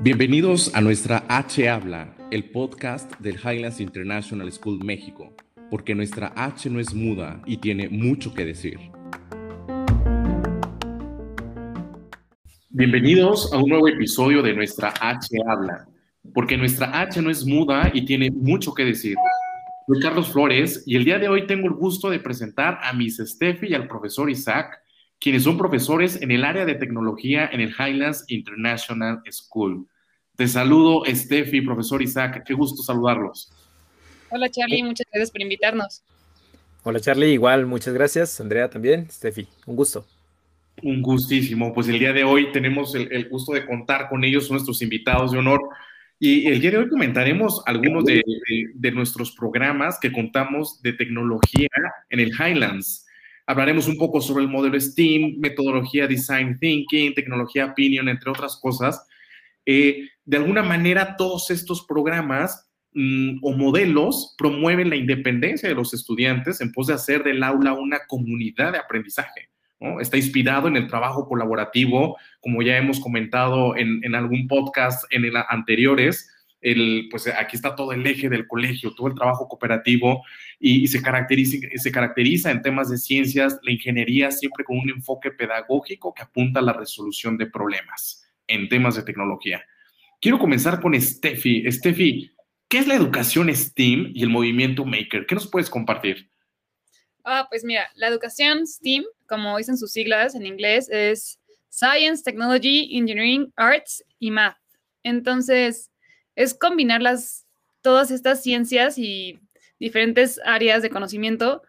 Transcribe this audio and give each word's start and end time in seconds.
Bienvenidos 0.00 0.74
a 0.74 0.80
nuestra 0.80 1.26
H 1.28 1.68
Habla, 1.68 2.16
el 2.30 2.50
podcast 2.50 3.12
del 3.20 3.34
Highlands 3.34 3.80
International 3.80 4.50
School 4.50 4.82
México, 4.82 5.34
porque 5.70 5.94
nuestra 5.94 6.32
H 6.34 6.70
no 6.70 6.80
es 6.80 6.94
muda 6.94 7.42
y 7.44 7.58
tiene 7.58 7.90
mucho 7.90 8.32
que 8.32 8.46
decir. 8.46 8.78
Bienvenidos 12.70 13.52
a 13.52 13.58
un 13.58 13.68
nuevo 13.68 13.88
episodio 13.88 14.40
de 14.40 14.54
nuestra 14.54 14.94
H 14.98 15.36
Habla, 15.46 15.86
porque 16.32 16.56
nuestra 16.56 16.98
H 16.98 17.20
no 17.20 17.28
es 17.28 17.44
muda 17.44 17.90
y 17.92 18.06
tiene 18.06 18.30
mucho 18.30 18.72
que 18.72 18.86
decir. 18.86 19.16
Soy 19.86 20.00
Carlos 20.00 20.32
Flores 20.32 20.82
y 20.86 20.96
el 20.96 21.04
día 21.04 21.18
de 21.18 21.28
hoy 21.28 21.46
tengo 21.46 21.66
el 21.66 21.74
gusto 21.74 22.08
de 22.08 22.18
presentar 22.18 22.78
a 22.82 22.94
Miss 22.94 23.18
Steffi 23.18 23.66
y 23.66 23.74
al 23.74 23.86
profesor 23.86 24.30
Isaac, 24.30 24.80
quienes 25.24 25.44
son 25.44 25.56
profesores 25.56 26.20
en 26.20 26.30
el 26.32 26.44
área 26.44 26.66
de 26.66 26.74
tecnología 26.74 27.48
en 27.50 27.62
el 27.62 27.70
Highlands 27.70 28.26
International 28.28 29.22
School. 29.30 29.88
Te 30.36 30.46
saludo, 30.46 31.02
Steffi, 31.06 31.62
profesor 31.62 32.02
Isaac. 32.02 32.44
Qué 32.46 32.52
gusto 32.52 32.82
saludarlos. 32.82 33.50
Hola, 34.28 34.50
Charlie. 34.50 34.82
Muchas 34.82 35.06
gracias 35.10 35.30
por 35.30 35.40
invitarnos. 35.40 36.02
Hola, 36.82 37.00
Charlie. 37.00 37.32
Igual, 37.32 37.64
muchas 37.64 37.94
gracias. 37.94 38.38
Andrea 38.38 38.68
también. 38.68 39.10
Steffi, 39.10 39.48
un 39.64 39.76
gusto. 39.76 40.06
Un 40.82 41.00
gustísimo. 41.00 41.72
Pues 41.72 41.88
el 41.88 41.98
día 41.98 42.12
de 42.12 42.22
hoy 42.22 42.52
tenemos 42.52 42.94
el, 42.94 43.26
gusto 43.30 43.54
de 43.54 43.64
contar 43.64 44.10
con 44.10 44.24
ellos, 44.24 44.50
nuestros 44.50 44.82
invitados 44.82 45.32
de 45.32 45.38
honor. 45.38 45.62
Y 46.18 46.48
el 46.48 46.60
día 46.60 46.72
de 46.72 46.76
hoy 46.76 46.90
comentaremos 46.90 47.62
algunos 47.64 48.04
de, 48.04 48.22
de, 48.74 48.90
nuestros 48.92 49.34
programas 49.34 49.98
que 49.98 50.12
contamos 50.12 50.82
de 50.82 50.92
tecnología 50.92 51.70
en 52.10 52.20
el 52.20 52.28
Highlands. 52.28 53.03
Hablaremos 53.46 53.88
un 53.88 53.98
poco 53.98 54.20
sobre 54.20 54.44
el 54.44 54.50
modelo 54.50 54.80
STEAM, 54.80 55.38
metodología 55.38 56.06
Design 56.06 56.58
Thinking, 56.58 57.14
tecnología 57.14 57.66
Opinion, 57.66 58.08
entre 58.08 58.30
otras 58.30 58.56
cosas. 58.56 59.06
Eh, 59.66 60.08
de 60.24 60.36
alguna 60.36 60.62
manera 60.62 61.16
todos 61.16 61.50
estos 61.50 61.84
programas 61.86 62.70
mm, 62.92 63.38
o 63.42 63.52
modelos 63.52 64.34
promueven 64.38 64.90
la 64.90 64.96
independencia 64.96 65.68
de 65.68 65.74
los 65.74 65.92
estudiantes 65.92 66.60
en 66.60 66.72
pos 66.72 66.86
de 66.86 66.94
hacer 66.94 67.22
del 67.22 67.42
aula 67.42 67.74
una 67.74 68.00
comunidad 68.06 68.72
de 68.72 68.78
aprendizaje. 68.78 69.50
Está 70.00 70.16
inspirado 70.16 70.68
en 70.68 70.76
el 70.76 70.86
trabajo 70.86 71.28
colaborativo, 71.28 72.16
como 72.40 72.62
ya 72.62 72.78
hemos 72.78 73.00
comentado 73.00 73.76
en, 73.76 74.14
algún 74.14 74.48
podcast 74.48 75.04
en 75.10 75.26
el 75.26 75.34
anteriores. 75.48 76.33
El, 76.64 77.08
pues 77.10 77.26
aquí 77.26 77.56
está 77.56 77.76
todo 77.76 77.92
el 77.92 78.06
eje 78.06 78.30
del 78.30 78.46
colegio, 78.48 78.94
todo 78.94 79.08
el 79.08 79.14
trabajo 79.14 79.46
cooperativo 79.46 80.24
y, 80.58 80.88
se, 80.88 81.02
caracteriza, 81.02 81.58
se 81.76 81.92
caracteriza 81.92 82.50
en 82.50 82.62
temas 82.62 82.88
de 82.88 82.96
ciencias, 82.96 83.60
la 83.62 83.70
ingeniería 83.70 84.30
siempre 84.30 84.64
con 84.64 84.78
un 84.78 84.88
enfoque 84.88 85.30
pedagógico 85.30 86.14
que 86.14 86.22
apunta 86.22 86.60
a 86.60 86.62
la 86.62 86.72
resolución 86.72 87.36
de 87.36 87.46
problemas 87.46 88.26
en 88.46 88.70
temas 88.70 88.96
de 88.96 89.02
tecnología. 89.02 89.62
Quiero 90.22 90.38
comenzar 90.38 90.80
con 90.80 90.98
Steffi. 90.98 91.70
Steffi, 91.70 92.32
¿qué 92.66 92.78
es 92.78 92.86
la 92.86 92.94
educación 92.94 93.54
STEAM 93.54 94.12
y 94.14 94.22
el 94.22 94.30
movimiento 94.30 94.86
Maker? 94.86 95.26
¿Qué 95.26 95.34
nos 95.34 95.50
puedes 95.50 95.68
compartir? 95.68 96.30
Ah, 97.24 97.46
pues 97.50 97.62
mira, 97.62 97.90
la 97.94 98.08
educación 98.08 98.66
STEAM, 98.66 99.04
como 99.26 99.58
dicen 99.58 99.76
sus 99.76 99.92
siglas 99.92 100.34
en 100.34 100.46
inglés, 100.46 100.88
es 100.90 101.38
Science, 101.68 102.22
Technology, 102.22 102.96
Engineering, 102.96 103.52
Arts 103.56 104.02
y 104.18 104.30
Math. 104.30 104.56
Entonces, 105.02 105.90
es 106.36 106.54
combinar 106.54 107.02
las, 107.02 107.46
todas 107.82 108.10
estas 108.10 108.42
ciencias 108.42 108.98
y 108.98 109.40
diferentes 109.78 110.40
áreas 110.44 110.82
de 110.82 110.90
conocimiento 110.90 111.62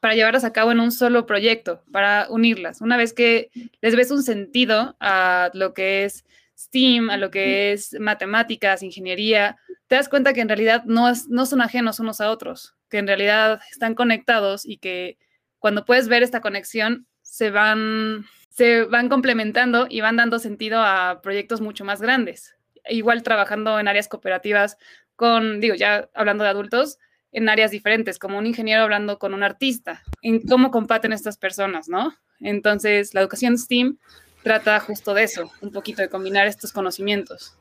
para 0.00 0.14
llevarlas 0.14 0.44
a 0.44 0.52
cabo 0.52 0.70
en 0.70 0.80
un 0.80 0.92
solo 0.92 1.24
proyecto, 1.24 1.82
para 1.90 2.26
unirlas. 2.28 2.82
Una 2.82 2.98
vez 2.98 3.14
que 3.14 3.50
les 3.80 3.96
ves 3.96 4.10
un 4.10 4.22
sentido 4.22 4.96
a 5.00 5.50
lo 5.54 5.72
que 5.72 6.04
es 6.04 6.26
STEAM, 6.58 7.08
a 7.08 7.16
lo 7.16 7.30
que 7.30 7.72
es 7.72 7.96
matemáticas, 7.98 8.82
ingeniería, 8.82 9.56
te 9.86 9.96
das 9.96 10.08
cuenta 10.08 10.32
que 10.32 10.42
en 10.42 10.48
realidad 10.48 10.84
no, 10.84 11.10
no 11.28 11.46
son 11.46 11.62
ajenos 11.62 12.00
unos 12.00 12.20
a 12.20 12.30
otros, 12.30 12.74
que 12.90 12.98
en 12.98 13.06
realidad 13.06 13.60
están 13.70 13.94
conectados 13.94 14.66
y 14.66 14.76
que 14.76 15.16
cuando 15.58 15.84
puedes 15.84 16.08
ver 16.08 16.22
esta 16.22 16.42
conexión 16.42 17.06
se 17.22 17.50
van, 17.50 18.26
se 18.50 18.84
van 18.84 19.08
complementando 19.08 19.86
y 19.88 20.02
van 20.02 20.16
dando 20.16 20.38
sentido 20.38 20.80
a 20.80 21.20
proyectos 21.22 21.60
mucho 21.62 21.84
más 21.84 22.02
grandes. 22.02 22.54
Igual 22.88 23.22
trabajando 23.22 23.78
en 23.78 23.88
áreas 23.88 24.08
cooperativas 24.08 24.76
con, 25.16 25.60
digo, 25.60 25.74
ya 25.74 26.08
hablando 26.14 26.44
de 26.44 26.50
adultos, 26.50 26.98
en 27.32 27.48
áreas 27.48 27.70
diferentes, 27.70 28.18
como 28.18 28.38
un 28.38 28.46
ingeniero 28.46 28.82
hablando 28.82 29.18
con 29.18 29.34
un 29.34 29.42
artista, 29.42 30.02
en 30.22 30.40
cómo 30.42 30.70
comparten 30.70 31.12
estas 31.12 31.36
personas, 31.36 31.88
¿no? 31.88 32.14
Entonces, 32.40 33.14
la 33.14 33.20
educación 33.20 33.58
STEAM 33.58 33.98
trata 34.42 34.78
justo 34.78 35.14
de 35.14 35.24
eso, 35.24 35.50
un 35.60 35.72
poquito 35.72 36.02
de 36.02 36.08
combinar 36.08 36.46
estos 36.46 36.72
conocimientos. 36.72 37.58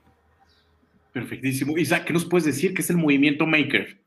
Perfectísimo. 1.11 1.77
Isaac, 1.77 2.05
¿qué 2.05 2.13
nos 2.13 2.25
puedes 2.25 2.45
decir? 2.45 2.73
¿Qué 2.73 2.81
es 2.81 2.89
el 2.89 2.97
movimiento 2.97 3.45
Maker? 3.45 4.02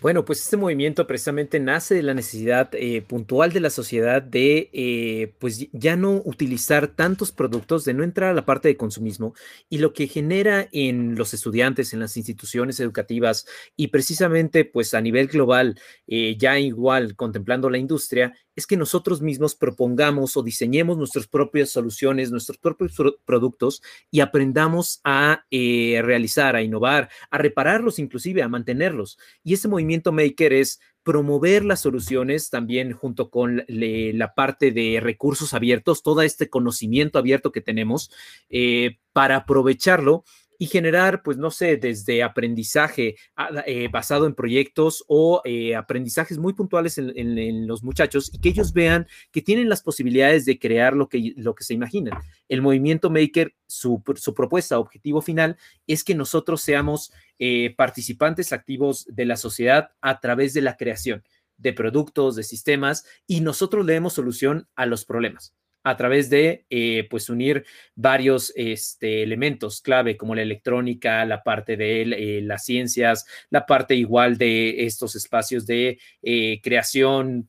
Bueno, 0.00 0.24
pues 0.24 0.40
este 0.42 0.56
movimiento 0.56 1.08
precisamente 1.08 1.58
nace 1.58 1.96
de 1.96 2.04
la 2.04 2.14
necesidad 2.14 2.70
eh, 2.72 3.02
puntual 3.02 3.52
de 3.52 3.58
la 3.58 3.68
sociedad 3.68 4.22
de, 4.22 4.70
eh, 4.72 5.34
pues 5.40 5.68
ya 5.72 5.96
no 5.96 6.22
utilizar 6.24 6.86
tantos 6.86 7.32
productos, 7.32 7.84
de 7.84 7.94
no 7.94 8.04
entrar 8.04 8.30
a 8.30 8.34
la 8.34 8.46
parte 8.46 8.68
de 8.68 8.76
consumismo 8.76 9.34
y 9.68 9.78
lo 9.78 9.92
que 9.92 10.06
genera 10.06 10.68
en 10.70 11.16
los 11.16 11.34
estudiantes, 11.34 11.92
en 11.92 11.98
las 11.98 12.16
instituciones 12.16 12.78
educativas 12.78 13.44
y 13.76 13.88
precisamente 13.88 14.64
pues 14.64 14.94
a 14.94 15.00
nivel 15.00 15.26
global, 15.26 15.80
eh, 16.06 16.36
ya 16.38 16.60
igual 16.60 17.16
contemplando 17.16 17.68
la 17.68 17.78
industria, 17.78 18.34
es 18.58 18.66
que 18.66 18.76
nosotros 18.76 19.22
mismos 19.22 19.54
propongamos 19.54 20.36
o 20.36 20.42
diseñemos 20.42 20.98
nuestras 20.98 21.28
propias 21.28 21.70
soluciones, 21.70 22.32
nuestros 22.32 22.58
propios 22.58 22.92
productos 23.24 23.82
y 24.10 24.18
aprendamos 24.18 25.00
a 25.04 25.44
eh, 25.52 26.00
realizar, 26.02 26.56
a 26.56 26.62
innovar, 26.62 27.08
a 27.30 27.38
repararlos 27.38 28.00
inclusive, 28.00 28.42
a 28.42 28.48
mantenerlos. 28.48 29.16
Y 29.44 29.54
ese 29.54 29.68
movimiento 29.68 30.10
maker 30.10 30.52
es 30.52 30.80
promover 31.04 31.64
las 31.64 31.80
soluciones 31.80 32.50
también 32.50 32.92
junto 32.92 33.30
con 33.30 33.62
la 33.68 34.34
parte 34.34 34.72
de 34.72 34.98
recursos 35.00 35.54
abiertos, 35.54 36.02
todo 36.02 36.22
este 36.22 36.50
conocimiento 36.50 37.20
abierto 37.20 37.52
que 37.52 37.60
tenemos 37.60 38.10
eh, 38.50 38.98
para 39.12 39.36
aprovecharlo 39.36 40.24
y 40.58 40.66
generar, 40.66 41.22
pues 41.22 41.38
no 41.38 41.50
sé, 41.50 41.76
desde 41.76 42.22
aprendizaje 42.22 43.14
ah, 43.36 43.62
eh, 43.64 43.88
basado 43.90 44.26
en 44.26 44.34
proyectos 44.34 45.04
o 45.06 45.40
eh, 45.44 45.76
aprendizajes 45.76 46.36
muy 46.36 46.52
puntuales 46.52 46.98
en, 46.98 47.66
los 47.66 47.82
muchachos 47.82 48.30
y 48.32 48.40
que 48.40 48.48
ellos 48.48 48.72
vean 48.72 49.06
que 49.30 49.40
tienen 49.40 49.68
las 49.68 49.82
posibilidades 49.82 50.44
de 50.44 50.58
crear 50.58 50.94
lo 50.94 51.08
que, 51.08 51.34
lo 51.36 51.54
que 51.54 51.64
se 51.64 51.74
imaginan. 51.74 52.18
El 52.48 52.62
movimiento 52.62 53.08
Maker, 53.08 53.54
su, 53.66 54.02
propuesta, 54.02 54.78
objetivo 54.78 55.22
final, 55.22 55.56
es 55.86 56.02
que 56.02 56.14
nosotros 56.14 56.60
seamos 56.60 57.12
eh, 57.38 57.74
participantes 57.76 58.52
activos 58.52 59.06
de 59.08 59.26
la 59.26 59.36
sociedad 59.36 59.90
a 60.00 60.18
través 60.20 60.54
de 60.54 60.62
la 60.62 60.76
creación 60.76 61.22
de 61.56 61.72
productos, 61.72 62.36
de 62.36 62.44
sistemas, 62.44 63.04
y 63.26 63.40
nosotros 63.40 63.84
le 63.84 63.94
demos 63.94 64.14
solución 64.14 64.68
a 64.76 64.86
los 64.86 65.04
problemas 65.04 65.54
a 65.82 65.96
través 65.96 66.28
de 66.28 66.66
eh, 66.70 67.06
pues 67.08 67.30
unir 67.30 67.64
varios 67.94 68.52
este, 68.56 69.22
elementos 69.22 69.80
clave 69.80 70.16
como 70.16 70.34
la 70.34 70.42
electrónica, 70.42 71.24
la 71.24 71.42
parte 71.42 71.76
de 71.76 72.02
eh, 72.02 72.40
las 72.42 72.64
ciencias, 72.64 73.26
la 73.50 73.66
parte 73.66 73.94
igual 73.94 74.38
de 74.38 74.84
estos 74.84 75.16
espacios 75.16 75.66
de 75.66 75.98
eh, 76.22 76.60
creación, 76.62 77.48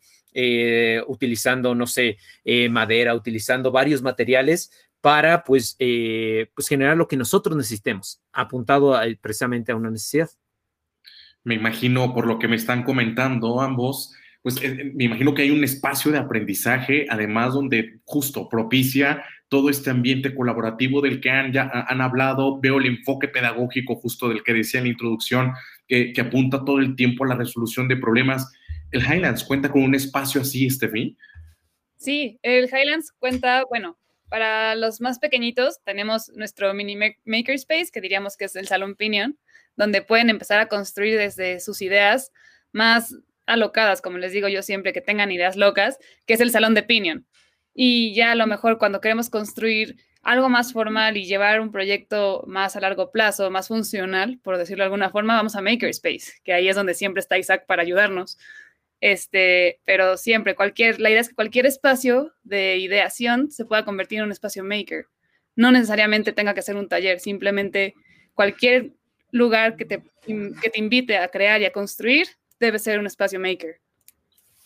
utilizando, 1.07 1.75
no 1.75 1.85
sé, 1.85 2.17
madera, 2.69 3.13
utilizando 3.13 3.71
varios 3.71 4.01
materiales 4.01 4.71
para 5.01 5.43
pues, 5.43 5.75
pues 5.75 6.67
generar 6.69 6.95
lo 6.95 7.09
que 7.09 7.17
nosotros 7.17 7.57
necesitemos, 7.57 8.21
apuntado 8.31 8.97
precisamente 9.19 9.73
a 9.73 9.75
una 9.75 9.89
necesidad. 9.89 10.29
Me 11.43 11.55
imagino 11.55 12.13
por 12.13 12.25
lo 12.25 12.39
que 12.39 12.47
me 12.47 12.55
están 12.55 12.83
comentando 12.83 13.59
ambos, 13.59 14.13
pues 14.41 14.57
eh, 14.57 14.77
eh, 14.79 14.91
me 14.93 15.05
imagino 15.05 15.33
que 15.33 15.43
hay 15.43 15.51
un 15.51 15.63
espacio 15.63 16.11
de 16.11 16.17
aprendizaje, 16.17 17.05
además 17.09 17.53
donde 17.53 17.99
justo 18.05 18.47
propicia 18.47 19.23
todo 19.49 19.69
este 19.69 19.89
ambiente 19.89 20.33
colaborativo 20.33 21.01
del 21.01 21.19
que 21.19 21.29
han, 21.29 21.51
ya 21.51 21.69
han 21.87 22.01
hablado, 22.01 22.59
veo 22.59 22.77
el 22.77 22.85
enfoque 22.85 23.27
pedagógico 23.27 23.95
justo 23.95 24.29
del 24.29 24.43
que 24.43 24.53
decía 24.53 24.79
en 24.79 24.85
la 24.85 24.91
introducción, 24.91 25.53
que, 25.87 26.13
apunta 26.21 26.63
todo 26.63 26.79
el 26.79 26.95
tiempo 26.95 27.23
a 27.23 27.29
la 27.29 27.35
resolución 27.35 27.87
de 27.87 27.97
problemas. 27.97 28.51
¿El 28.91 29.01
Highlands 29.01 29.43
cuenta 29.43 29.71
con 29.71 29.81
un 29.81 29.95
espacio 29.95 30.41
así, 30.41 30.69
Steffi? 30.69 31.17
Sí, 31.97 32.39
el 32.43 32.65
Highlands 32.65 33.11
cuenta, 33.17 33.65
bueno, 33.67 33.97
para 34.29 34.75
los 34.75 35.01
más 35.01 35.17
pequeñitos 35.17 35.81
tenemos 35.83 36.29
nuestro 36.35 36.71
mini 36.75 36.95
makerspace, 37.25 37.89
que 37.91 38.01
diríamos 38.01 38.37
que 38.37 38.45
es 38.45 38.55
el 38.55 38.67
Salón 38.67 38.95
Pinion, 38.95 39.37
donde 39.75 40.03
pueden 40.03 40.29
empezar 40.29 40.59
a 40.59 40.67
construir 40.67 41.17
desde 41.17 41.59
sus 41.59 41.81
ideas 41.81 42.31
más 42.71 43.15
alocadas, 43.49 44.01
como 44.01 44.17
les 44.17 44.31
digo 44.31 44.47
yo 44.47 44.61
siempre, 44.61 44.93
que 44.93 45.01
tengan 45.01 45.31
ideas 45.31 45.57
locas, 45.57 45.97
que 46.25 46.35
es 46.35 46.39
el 46.39 46.51
salón 46.51 46.75
de 46.75 46.83
Pinion. 46.83 47.25
Y 47.73 48.13
ya 48.13 48.31
a 48.31 48.35
lo 48.35 48.47
mejor 48.47 48.77
cuando 48.77 49.01
queremos 49.01 49.29
construir 49.29 49.97
algo 50.21 50.49
más 50.49 50.73
formal 50.73 51.17
y 51.17 51.25
llevar 51.25 51.61
un 51.61 51.71
proyecto 51.71 52.43
más 52.45 52.75
a 52.75 52.81
largo 52.81 53.11
plazo, 53.11 53.49
más 53.49 53.67
funcional, 53.69 54.39
por 54.43 54.57
decirlo 54.57 54.83
de 54.83 54.85
alguna 54.85 55.09
forma, 55.09 55.35
vamos 55.35 55.55
a 55.55 55.61
Makerspace, 55.61 56.33
que 56.43 56.53
ahí 56.53 56.67
es 56.67 56.75
donde 56.75 56.93
siempre 56.93 57.21
está 57.21 57.37
Isaac 57.37 57.65
para 57.65 57.81
ayudarnos. 57.81 58.37
Este, 59.01 59.79
pero 59.85 60.17
siempre, 60.17 60.55
cualquier, 60.55 60.99
la 60.99 61.09
idea 61.09 61.21
es 61.21 61.29
que 61.29 61.35
cualquier 61.35 61.65
espacio 61.65 62.33
de 62.43 62.77
ideación 62.77 63.49
se 63.49 63.65
pueda 63.65 63.85
convertir 63.85 64.19
en 64.19 64.25
un 64.25 64.31
espacio 64.31 64.63
maker. 64.63 65.05
No 65.55 65.71
necesariamente 65.71 66.33
tenga 66.33 66.53
que 66.53 66.61
ser 66.61 66.75
un 66.75 66.89
taller, 66.89 67.19
simplemente 67.19 67.93
cualquier 68.33 68.91
lugar 69.31 69.77
que 69.77 69.85
te, 69.85 70.03
que 70.25 70.69
te 70.69 70.79
invite 70.79 71.17
a 71.17 71.29
crear 71.29 71.61
y 71.61 71.65
a 71.65 71.71
construir 71.71 72.27
debe 72.59 72.79
ser 72.79 72.99
un 72.99 73.05
espacio 73.05 73.39
maker. 73.39 73.79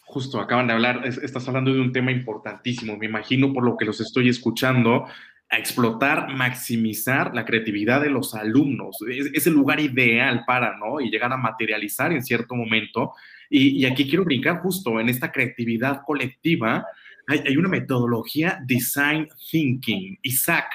Justo, 0.02 0.40
acaban 0.40 0.68
de 0.68 0.74
hablar, 0.74 1.06
estás 1.06 1.48
hablando 1.48 1.74
de 1.74 1.80
un 1.80 1.92
tema 1.92 2.12
importantísimo, 2.12 2.98
me 2.98 3.06
imagino 3.06 3.54
por 3.54 3.64
lo 3.64 3.78
que 3.78 3.86
los 3.86 4.00
estoy 4.02 4.30
escuchando, 4.30 5.06
a 5.50 5.58
explotar, 5.58 6.30
maximizar 6.30 7.34
la 7.34 7.46
creatividad 7.46 8.02
de 8.02 8.10
los 8.10 8.34
alumnos. 8.34 8.98
Es, 9.08 9.46
el 9.46 9.54
lugar 9.54 9.80
ideal 9.80 10.44
para, 10.46 10.78
¿no? 10.78 11.00
Y 11.00 11.10
llegar 11.10 11.32
a 11.32 11.38
materializar 11.38 12.12
en 12.12 12.24
cierto 12.24 12.56
momento. 12.56 13.14
Y, 13.50 13.86
aquí 13.86 14.08
quiero 14.08 14.24
brincar 14.26 14.62
justo 14.62 15.00
en 15.00 15.10
esta 15.10 15.32
creatividad 15.32 16.02
colectiva. 16.06 16.86
Hay, 17.28 17.44
hay, 17.46 17.56
una 17.56 17.70
metodología 17.70 18.60
Design 18.66 19.30
Thinking. 19.52 20.18
Isaac, 20.24 20.66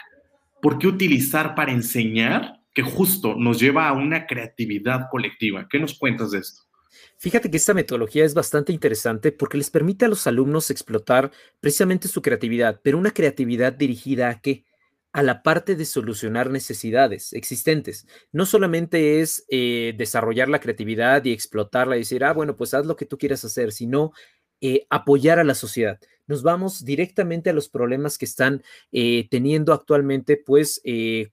¿por 0.63 0.79
qué 0.79 0.87
utilizar 0.87 1.57
para 1.57 1.73
enseñar 1.73 2.61
que 2.73 2.83
justo 2.83 3.35
nos 3.35 3.59
lleva 3.59 3.89
a 3.89 3.93
una 3.93 4.27
creatividad 4.27 5.09
colectiva? 5.11 5.67
¿Qué 5.69 5.81
nos 5.81 5.99
cuentas 5.99 6.31
de 6.31 6.39
esto? 6.39 6.68
Fíjate 7.17 7.51
que 7.51 7.57
esta 7.57 7.75
metodología 7.75 8.25
es 8.25 8.35
bastante 8.35 8.73
interesante 8.73 9.33
porque 9.33 9.57
les 9.59 9.71
permite 9.71 10.05
a 10.05 10.09
los 10.09 10.27
alumnos 10.27 10.71
explotar 10.71 11.33
precisamente 11.61 12.09
su 12.09 12.23
creatividad, 12.23 12.81
pero 12.83 12.99
una 12.99 13.11
creatividad 13.11 13.73
dirigida 13.73 14.29
a 14.29 14.41
qué? 14.41 14.65
A 15.13 15.23
la 15.23 15.43
parte 15.43 15.75
de 15.75 15.85
solucionar 15.85 16.51
necesidades 16.51 17.33
existentes. 17.33 18.07
No 18.31 18.47
solamente 18.47 19.21
es 19.21 19.45
eh, 19.49 19.95
desarrollar 19.97 20.49
la 20.49 20.61
creatividad 20.61 21.25
y 21.25 21.33
explotarla 21.33 21.97
y 21.97 22.01
decir, 22.01 22.25
ah, 22.25 22.33
bueno, 22.33 22.57
pues 22.57 22.75
haz 22.75 22.87
lo 22.87 22.97
que 22.97 23.07
tú 23.07 23.19
quieras 23.19 23.45
hacer, 23.45 23.73
sino 23.73 24.13
eh, 24.61 24.87
apoyar 24.91 25.39
a 25.39 25.45
la 25.45 25.55
sociedad. 25.55 25.99
Nos 26.27 26.43
vamos 26.43 26.85
directamente 26.85 27.51
a 27.51 27.55
los 27.55 27.69
problemas 27.69 28.19
que 28.19 28.27
están 28.27 28.63
eh, 28.93 29.27
teniendo 29.31 29.73
actualmente, 29.73 30.37
pues, 30.37 30.83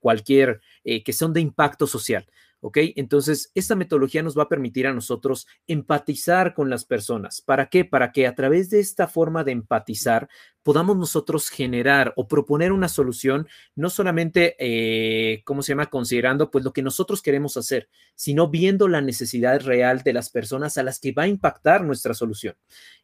cualquier, 0.00 0.60
que 0.82 1.12
son 1.12 1.34
de 1.34 1.40
impacto 1.40 1.86
social. 1.86 2.26
¿Ok? 2.60 2.78
Entonces, 2.96 3.52
esta 3.54 3.76
metodología 3.76 4.22
nos 4.22 4.36
va 4.36 4.44
a 4.44 4.48
permitir 4.48 4.86
a 4.86 4.92
nosotros 4.94 5.46
empatizar 5.66 6.54
con 6.54 6.70
las 6.70 6.84
personas. 6.84 7.40
¿Para 7.40 7.68
qué? 7.68 7.84
Para 7.84 8.12
que 8.12 8.26
a 8.26 8.34
través 8.34 8.70
de 8.70 8.80
esta 8.80 9.06
forma 9.08 9.44
de 9.44 9.52
empatizar 9.52 10.28
podamos 10.62 10.96
nosotros 10.96 11.48
generar 11.48 12.12
o 12.16 12.26
proponer 12.26 12.72
una 12.72 12.88
solución, 12.88 13.46
no 13.76 13.88
solamente, 13.88 14.56
eh, 14.58 15.42
¿cómo 15.44 15.62
se 15.62 15.72
llama?, 15.72 15.86
considerando 15.86 16.50
pues 16.50 16.64
lo 16.64 16.72
que 16.72 16.82
nosotros 16.82 17.22
queremos 17.22 17.56
hacer, 17.56 17.88
sino 18.16 18.48
viendo 18.48 18.88
la 18.88 19.00
necesidad 19.00 19.60
real 19.60 20.02
de 20.02 20.12
las 20.14 20.28
personas 20.30 20.76
a 20.76 20.82
las 20.82 20.98
que 20.98 21.12
va 21.12 21.24
a 21.24 21.28
impactar 21.28 21.84
nuestra 21.84 22.14
solución. 22.14 22.56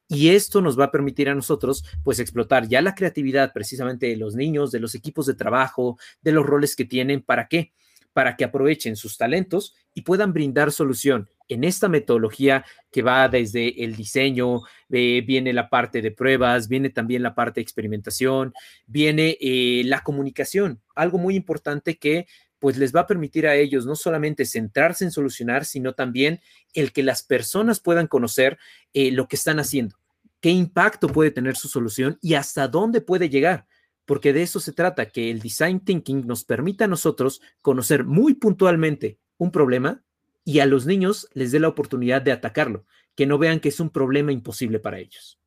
Y 0.09 0.31
esto 0.31 0.61
nos 0.61 0.79
va 0.79 0.87
a 0.87 0.91
permitir 0.91 1.29
a 1.29 1.35
nosotros, 1.35 1.85
pues, 2.03 2.19
explotar 2.19 2.69
ya 2.69 2.83
la 2.83 2.95
creatividad 2.95 3.53
precisamente 3.53 4.07
de 4.07 4.17
los 4.17 4.35
niños, 4.35 4.73
de 4.73 4.81
los 4.81 4.95
equipos 4.95 5.27
de 5.27 5.35
trabajo, 5.35 5.99
de 6.21 6.33
los 6.33 6.45
roles 6.45 6.75
que 6.77 6.85
tienen. 6.85 7.23
¿Para 7.23 7.49
qué? 7.49 7.73
Para 8.13 8.37
que 8.37 8.45
aprovechen 8.45 8.97
sus 8.97 9.17
talentos 9.17 9.75
y 9.95 10.03
puedan 10.03 10.33
brindar 10.33 10.73
solución. 10.73 11.29
En 11.49 11.65
esta 11.65 11.89
metodología 11.89 12.65
que 12.91 13.03
va 13.03 13.29
desde 13.29 13.85
el 13.85 13.97
diseño, 13.97 14.61
eh, 14.91 15.23
viene 15.27 15.53
la 15.53 15.69
parte 15.69 16.01
de 16.01 16.11
pruebas, 16.11 16.69
viene 16.69 16.91
también 16.91 17.23
la 17.23 17.35
parte 17.35 17.61
de 17.61 17.63
experimentación, 17.63 18.55
viene 18.87 19.37
eh, 19.41 19.83
la 19.85 20.03
comunicación, 20.03 20.81
algo 20.95 21.19
muy 21.19 21.37
importante 21.37 21.99
que 21.99 22.27
pues 22.59 22.79
les 22.79 22.95
va 22.95 23.01
a 23.01 23.07
permitir 23.09 23.49
a 23.49 23.57
ellos 23.57 23.87
no 23.87 23.97
solamente 23.97 24.45
centrarse 24.45 25.05
en 25.05 25.11
solucionar, 25.11 25.65
sino 25.65 25.95
también 25.95 26.41
el 26.75 26.93
que 26.93 27.03
las 27.03 27.25
personas 27.25 27.81
puedan 27.81 28.07
conocer 28.07 28.57
eh, 28.95 29.11
lo 29.11 29.27
que 29.27 29.35
están 29.35 29.59
haciendo, 29.59 29.97
qué 30.41 30.51
impacto 30.51 31.09
puede 31.09 31.33
tener 31.33 31.57
su 31.57 31.67
solución 31.67 32.19
y 32.23 32.35
hasta 32.35 32.69
dónde 32.69 33.01
puede 33.01 33.29
llegar 33.29 33.67
porque 34.05 34.33
de 34.33 34.43
eso 34.43 34.61
se 34.61 34.73
trata, 34.73 35.07
que 35.07 35.31
el 35.31 35.41
design 35.41 35.81
thinking 35.81 36.27
nos 36.27 36.45
permita 36.45 36.85
a 36.85 36.89
nosotros 36.89 37.41
conocer 37.61 38.05
muy 38.05 38.35
puntualmente 38.35 39.19
un 39.39 39.51
problema 39.51 40.03
y 40.45 40.59
a 40.61 40.67
los 40.67 40.87
niños 40.87 41.29
les 41.35 41.53
dé 41.53 41.61
la 41.61 41.69
oportunidad 41.69 42.23
de 42.23 42.33
atacarlo, 42.33 42.85
que 43.15 43.27
no 43.27 43.39
vean 43.39 43.61
que 43.61 43.69
es 43.69 43.81
un 43.81 43.91
problema 43.91 44.33
imposible 44.33 44.81
para 44.81 44.99
ellos. 44.99 45.39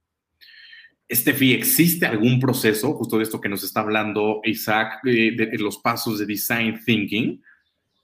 Estefi, 1.07 1.53
¿existe 1.53 2.05
algún 2.05 2.39
proceso, 2.39 2.93
justo 2.93 3.17
de 3.17 3.23
esto 3.23 3.39
que 3.39 3.49
nos 3.49 3.63
está 3.63 3.81
hablando 3.81 4.41
Isaac, 4.43 5.01
de, 5.03 5.49
los 5.59 5.77
pasos 5.77 6.17
de 6.17 6.25
design 6.25 6.79
thinking? 6.83 7.43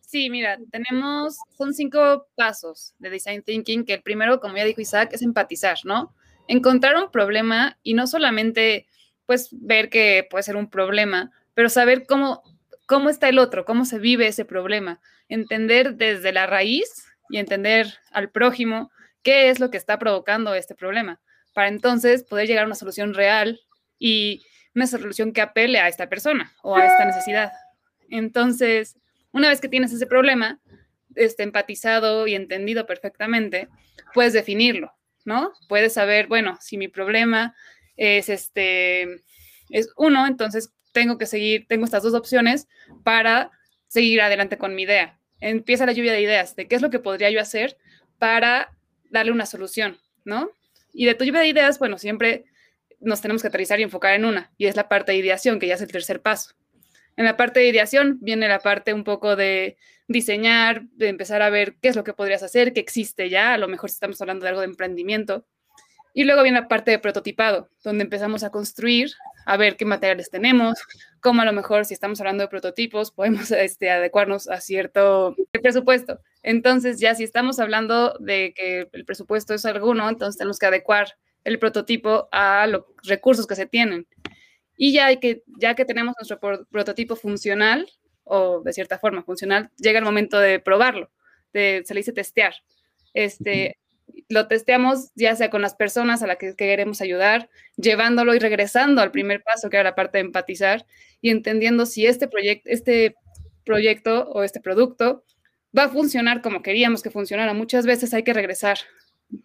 Sí, 0.01 0.29
mira, 0.29 0.59
tenemos, 0.69 1.37
son 1.57 1.73
cinco 1.73 2.27
pasos 2.35 2.93
de 2.99 3.09
design 3.09 3.41
thinking, 3.41 3.85
que 3.85 3.95
el 3.95 4.01
primero, 4.01 4.39
como 4.39 4.57
ya 4.57 4.65
dijo 4.65 4.81
Isaac, 4.81 5.11
es 5.13 5.21
empatizar, 5.23 5.79
¿no? 5.83 6.13
Encontrar 6.47 6.95
un 6.97 7.09
problema 7.09 7.77
y 7.81 7.95
no 7.95 8.05
solamente 8.05 8.87
pues 9.31 9.47
ver 9.53 9.89
que 9.89 10.27
puede 10.29 10.43
ser 10.43 10.57
un 10.57 10.69
problema, 10.69 11.31
pero 11.53 11.69
saber 11.69 12.05
cómo, 12.05 12.43
cómo 12.85 13.09
está 13.09 13.29
el 13.29 13.39
otro, 13.39 13.63
cómo 13.63 13.85
se 13.85 13.97
vive 13.97 14.27
ese 14.27 14.43
problema, 14.43 14.99
entender 15.29 15.95
desde 15.95 16.33
la 16.33 16.47
raíz 16.47 17.05
y 17.29 17.37
entender 17.37 17.93
al 18.11 18.29
prójimo 18.29 18.91
qué 19.23 19.49
es 19.49 19.61
lo 19.61 19.71
que 19.71 19.77
está 19.77 19.97
provocando 19.97 20.53
este 20.53 20.75
problema, 20.75 21.21
para 21.53 21.69
entonces 21.69 22.25
poder 22.25 22.45
llegar 22.45 22.65
a 22.65 22.65
una 22.65 22.75
solución 22.75 23.13
real 23.13 23.61
y 23.99 24.43
una 24.75 24.85
solución 24.85 25.31
que 25.31 25.39
apele 25.39 25.79
a 25.79 25.87
esta 25.87 26.09
persona 26.09 26.51
o 26.61 26.75
a 26.75 26.85
esta 26.85 27.05
necesidad. 27.05 27.53
Entonces, 28.09 28.97
una 29.31 29.47
vez 29.47 29.61
que 29.61 29.69
tienes 29.69 29.93
ese 29.93 30.07
problema, 30.07 30.59
este, 31.15 31.43
empatizado 31.43 32.27
y 32.27 32.35
entendido 32.35 32.85
perfectamente, 32.85 33.69
puedes 34.13 34.33
definirlo, 34.33 34.91
¿no? 35.23 35.53
Puedes 35.69 35.93
saber, 35.93 36.27
bueno, 36.27 36.57
si 36.59 36.77
mi 36.77 36.89
problema 36.89 37.55
es 37.97 38.29
este, 38.29 39.23
es 39.69 39.89
uno, 39.97 40.27
entonces 40.27 40.71
tengo 40.91 41.17
que 41.17 41.25
seguir, 41.25 41.65
tengo 41.67 41.85
estas 41.85 42.03
dos 42.03 42.13
opciones 42.13 42.67
para 43.03 43.51
seguir 43.87 44.21
adelante 44.21 44.57
con 44.57 44.75
mi 44.75 44.83
idea. 44.83 45.19
Empieza 45.39 45.85
la 45.85 45.93
lluvia 45.93 46.13
de 46.13 46.21
ideas 46.21 46.55
de 46.55 46.67
qué 46.67 46.75
es 46.75 46.81
lo 46.81 46.89
que 46.89 46.99
podría 46.99 47.29
yo 47.29 47.41
hacer 47.41 47.77
para 48.19 48.75
darle 49.09 49.31
una 49.31 49.45
solución, 49.45 49.97
¿no? 50.23 50.51
Y 50.93 51.05
de 51.05 51.15
tu 51.15 51.23
lluvia 51.23 51.41
de 51.41 51.47
ideas, 51.47 51.79
bueno, 51.79 51.97
siempre 51.97 52.45
nos 52.99 53.21
tenemos 53.21 53.41
que 53.41 53.47
aterrizar 53.47 53.79
y 53.79 53.83
enfocar 53.83 54.13
en 54.13 54.25
una, 54.25 54.51
y 54.57 54.67
es 54.67 54.75
la 54.75 54.87
parte 54.87 55.11
de 55.11 55.17
ideación, 55.17 55.59
que 55.59 55.67
ya 55.67 55.75
es 55.75 55.81
el 55.81 55.91
tercer 55.91 56.21
paso. 56.21 56.51
En 57.17 57.25
la 57.25 57.35
parte 57.35 57.59
de 57.59 57.67
ideación 57.67 58.19
viene 58.21 58.47
la 58.47 58.59
parte 58.59 58.93
un 58.93 59.03
poco 59.03 59.35
de 59.35 59.77
diseñar, 60.07 60.83
de 60.93 61.09
empezar 61.09 61.41
a 61.41 61.49
ver 61.49 61.75
qué 61.81 61.89
es 61.89 61.95
lo 61.95 62.03
que 62.03 62.13
podrías 62.13 62.43
hacer, 62.43 62.73
qué 62.73 62.79
existe 62.79 63.29
ya, 63.29 63.53
a 63.53 63.57
lo 63.57 63.67
mejor 63.67 63.89
si 63.89 63.95
estamos 63.95 64.21
hablando 64.21 64.43
de 64.43 64.49
algo 64.49 64.61
de 64.61 64.67
emprendimiento, 64.67 65.45
y 66.13 66.25
luego 66.25 66.43
viene 66.43 66.61
la 66.61 66.67
parte 66.67 66.91
de 66.91 66.99
prototipado, 66.99 67.69
donde 67.83 68.03
empezamos 68.03 68.43
a 68.43 68.49
construir, 68.49 69.11
a 69.45 69.57
ver 69.57 69.77
qué 69.77 69.85
materiales 69.85 70.29
tenemos, 70.29 70.79
cómo 71.21 71.41
a 71.41 71.45
lo 71.45 71.53
mejor 71.53 71.85
si 71.85 71.93
estamos 71.93 72.19
hablando 72.19 72.43
de 72.43 72.49
prototipos 72.49 73.11
podemos 73.11 73.51
este, 73.51 73.89
adecuarnos 73.89 74.49
a 74.49 74.59
cierto 74.59 75.35
presupuesto. 75.61 76.19
Entonces 76.43 76.99
ya 76.99 77.15
si 77.15 77.23
estamos 77.23 77.59
hablando 77.59 78.17
de 78.19 78.53
que 78.55 78.89
el 78.91 79.05
presupuesto 79.05 79.53
es 79.53 79.65
alguno, 79.65 80.09
entonces 80.09 80.37
tenemos 80.37 80.59
que 80.59 80.65
adecuar 80.65 81.15
el 81.43 81.59
prototipo 81.59 82.27
a 82.31 82.67
los 82.67 82.83
recursos 83.03 83.47
que 83.47 83.55
se 83.55 83.65
tienen. 83.65 84.07
Y 84.77 84.93
ya, 84.93 85.15
que, 85.17 85.43
ya 85.59 85.75
que 85.75 85.85
tenemos 85.85 86.15
nuestro 86.17 86.39
prototipo 86.69 87.15
funcional, 87.15 87.87
o 88.23 88.61
de 88.61 88.73
cierta 88.73 88.99
forma 88.99 89.23
funcional, 89.23 89.69
llega 89.77 89.99
el 89.99 90.05
momento 90.05 90.39
de 90.39 90.59
probarlo, 90.59 91.11
de, 91.53 91.83
se 91.85 91.93
le 91.93 91.99
dice 91.99 92.13
testear. 92.13 92.55
Este, 93.13 93.77
lo 94.29 94.47
testeamos 94.47 95.11
ya 95.15 95.35
sea 95.35 95.49
con 95.49 95.61
las 95.61 95.75
personas 95.75 96.23
a 96.23 96.27
las 96.27 96.37
que 96.37 96.55
queremos 96.55 97.01
ayudar, 97.01 97.49
llevándolo 97.77 98.35
y 98.35 98.39
regresando 98.39 99.01
al 99.01 99.11
primer 99.11 99.43
paso, 99.43 99.69
que 99.69 99.77
era 99.77 99.89
la 99.89 99.95
parte 99.95 100.17
de 100.17 100.25
empatizar, 100.25 100.85
y 101.21 101.29
entendiendo 101.29 101.85
si 101.85 102.05
este, 102.05 102.27
proyecto 102.27 102.69
este 102.69 103.15
proyecto 103.63 104.29
o 104.31 104.43
este 104.43 104.59
producto 104.59 105.23
va 105.77 105.85
a 105.85 105.89
funcionar 105.89 106.41
como 106.41 106.61
queríamos 106.61 107.01
que 107.01 107.11
funcionara. 107.11 107.53
Muchas 107.53 107.85
veces 107.85 108.13
hay 108.13 108.23
que 108.23 108.33
regresar 108.33 108.77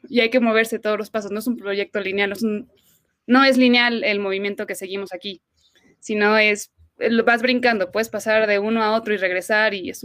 y 0.08 0.20
hay 0.20 0.30
que 0.30 0.40
moverse 0.40 0.78
todos 0.78 0.98
los 0.98 1.10
pasos. 1.10 1.30
No 1.30 1.38
es 1.38 1.46
un 1.46 1.56
proyecto 1.56 2.00
lineal, 2.00 2.32
no 3.26 3.44
es, 3.44 3.56
lineal 3.56 4.04
el 4.04 4.20
movimiento 4.20 4.66
que 4.66 4.74
seguimos 4.74 5.12
aquí, 5.12 5.42
sino 6.00 6.36
es, 6.38 6.72
vas 7.24 7.42
brincando, 7.42 7.92
puedes 7.92 8.08
pasar 8.08 8.46
de 8.46 8.58
uno 8.58 8.82
a 8.82 8.96
otro 8.96 9.14
y 9.14 9.16
regresar 9.16 9.74
y 9.74 9.90
es 9.90 10.04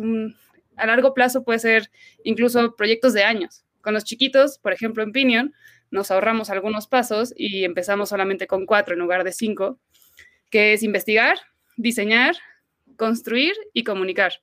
a 0.78 0.86
largo 0.86 1.14
plazo 1.14 1.44
puede 1.44 1.60
ser 1.60 1.92
incluso 2.24 2.76
proyectos 2.76 3.14
de 3.14 3.24
años. 3.24 3.64
Con 3.82 3.94
los 3.94 4.04
chiquitos, 4.04 4.58
por 4.60 4.74
ejemplo, 4.74 5.04
en 5.04 5.12
Pinion, 5.12 5.54
nos 5.90 6.12
ahorramos 6.12 6.50
algunos 6.50 6.88
pasos 6.88 7.34
y 7.36 7.66
empezamos 7.66 8.10
solamente 8.10 8.48
con 8.48 8.66
cuatro 8.66 8.94
en 8.94 9.00
lugar 9.00 9.24
de 9.24 9.34
cinco, 9.34 9.80
que 10.50 10.74
es 10.74 10.84
investigar, 10.84 11.38
diseñar, 11.78 12.36
construir 12.96 13.54
y 13.74 13.84
comunicar. 13.84 14.34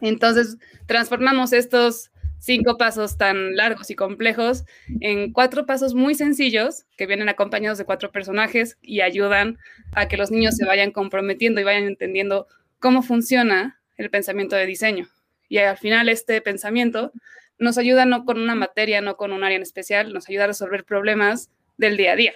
Entonces, 0.00 0.58
transformamos 0.86 1.52
estos 1.52 2.10
cinco 2.38 2.76
pasos 2.76 3.16
tan 3.16 3.56
largos 3.56 3.90
y 3.90 3.94
complejos 3.94 4.64
en 5.00 5.32
cuatro 5.32 5.66
pasos 5.66 5.94
muy 5.94 6.14
sencillos 6.14 6.84
que 6.96 7.06
vienen 7.06 7.28
acompañados 7.28 7.78
de 7.78 7.84
cuatro 7.84 8.12
personajes 8.12 8.78
y 8.82 9.00
ayudan 9.00 9.58
a 9.92 10.06
que 10.08 10.16
los 10.16 10.30
niños 10.30 10.56
se 10.56 10.66
vayan 10.66 10.92
comprometiendo 10.92 11.60
y 11.60 11.64
vayan 11.64 11.84
entendiendo 11.84 12.46
cómo 12.78 13.02
funciona 13.02 13.80
el 13.96 14.10
pensamiento 14.10 14.56
de 14.56 14.66
diseño. 14.66 15.08
Y 15.48 15.58
al 15.58 15.78
final 15.78 16.08
este 16.08 16.40
pensamiento 16.40 17.12
nos 17.58 17.78
ayuda 17.78 18.04
no 18.04 18.24
con 18.24 18.40
una 18.40 18.54
materia, 18.54 19.00
no 19.00 19.16
con 19.16 19.32
un 19.32 19.44
área 19.44 19.56
en 19.56 19.62
especial, 19.62 20.12
nos 20.12 20.28
ayuda 20.28 20.44
a 20.44 20.48
resolver 20.48 20.84
problemas 20.84 21.50
del 21.76 21.96
día 21.96 22.12
a 22.12 22.16
día. 22.16 22.32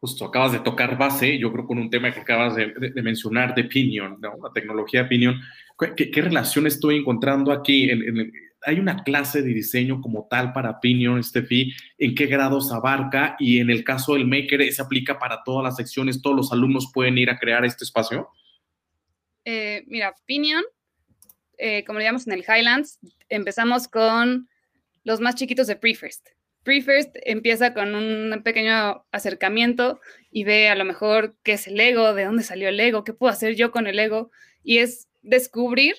Justo, 0.00 0.24
acabas 0.24 0.52
de 0.52 0.58
tocar 0.58 0.98
base, 0.98 1.38
yo 1.38 1.52
creo 1.52 1.64
con 1.64 1.78
un 1.78 1.88
tema 1.88 2.12
que 2.12 2.20
acabas 2.20 2.56
de, 2.56 2.74
mencionar, 3.02 3.54
de 3.54 3.64
Pinion, 3.64 4.18
la 4.20 4.52
tecnología 4.52 5.08
Pinion. 5.08 5.40
¿Qué, 5.96 6.10
qué 6.10 6.22
relación 6.22 6.66
estoy 6.66 6.96
encontrando 6.96 7.52
aquí? 7.52 7.88
¿Hay 8.64 8.80
una 8.80 9.04
clase 9.04 9.42
de 9.42 9.54
diseño 9.54 10.00
como 10.00 10.26
tal 10.28 10.52
para 10.52 10.80
Pinion, 10.80 11.22
Steffi? 11.22 11.72
¿En 11.98 12.16
qué 12.16 12.26
grados 12.26 12.72
abarca? 12.72 13.36
Y 13.38 13.60
en 13.60 13.70
el 13.70 13.84
caso 13.84 14.14
del 14.14 14.26
Maker, 14.26 14.72
¿se 14.72 14.82
aplica 14.82 15.20
para 15.20 15.44
todas 15.44 15.62
las 15.62 15.76
secciones? 15.76 16.20
¿Todos 16.20 16.36
los 16.36 16.52
alumnos 16.52 16.90
pueden 16.92 17.16
ir 17.16 17.30
a 17.30 17.38
crear 17.38 17.64
este 17.64 17.84
espacio? 17.84 18.28
Eh, 19.44 19.84
mira, 19.86 20.14
Pinion 20.26 20.64
eh, 21.58 21.84
como 21.84 21.98
le 21.98 22.04
llamamos 22.04 22.26
en 22.26 22.34
el 22.34 22.44
Highlands, 22.46 22.98
empezamos 23.28 23.88
con 23.88 24.48
los 25.04 25.20
más 25.20 25.34
chiquitos 25.34 25.66
de 25.66 25.76
Prefirst. 25.76 26.28
Prefirst 26.62 27.16
empieza 27.24 27.74
con 27.74 27.94
un 27.94 28.42
pequeño 28.44 29.04
acercamiento 29.10 30.00
y 30.30 30.44
ve 30.44 30.68
a 30.68 30.76
lo 30.76 30.84
mejor 30.84 31.34
qué 31.42 31.54
es 31.54 31.66
el 31.66 31.80
ego, 31.80 32.14
de 32.14 32.24
dónde 32.24 32.44
salió 32.44 32.68
el 32.68 32.78
ego, 32.78 33.04
qué 33.04 33.12
puedo 33.12 33.32
hacer 33.32 33.56
yo 33.56 33.72
con 33.72 33.86
el 33.86 33.98
ego, 33.98 34.30
y 34.62 34.78
es 34.78 35.08
descubrir, 35.22 35.96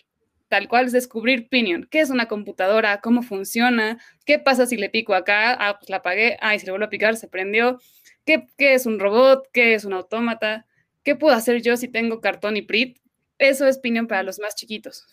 tal 0.48 0.69
cual 0.69 0.86
es 0.86 0.91
descubrir 0.93 1.50
Pinion, 1.50 1.88
qué 1.91 2.00
es 2.00 2.10
una 2.10 2.27
computadora, 2.27 3.01
cómo 3.01 3.24
funciona, 3.24 4.00
qué 4.25 4.39
pasa 4.39 4.65
si 4.65 4.77
le 4.77 4.89
pico 4.89 5.15
acá, 5.15 5.53
ah, 5.60 5.77
pues 5.79 5.89
la 5.89 5.98
apagué, 5.98 6.38
ah, 6.41 6.55
y 6.55 6.60
si 6.60 6.65
le 6.65 6.72
vuelvo 6.72 6.86
a 6.86 6.89
picar, 6.89 7.17
se 7.17 7.27
prendió, 7.27 7.79
qué, 8.25 8.48
qué 8.57 8.74
es 8.74 8.86
un 8.86 9.00
robot, 9.00 9.50
qué 9.51 9.74
es 9.74 9.83
un 9.83 9.93
autómata, 9.93 10.65
qué 11.03 11.15
puedo 11.15 11.36
hacer 11.36 11.62
yo 11.62 11.75
si 11.75 11.89
tengo 11.89 12.22
cartón 12.22 12.55
y 12.55 12.62
PRIT. 12.62 13.00
Eso 13.38 13.67
es 13.67 13.79
Pinion 13.79 14.07
para 14.07 14.24
los 14.24 14.39
más 14.39 14.55
chiquitos. 14.55 15.05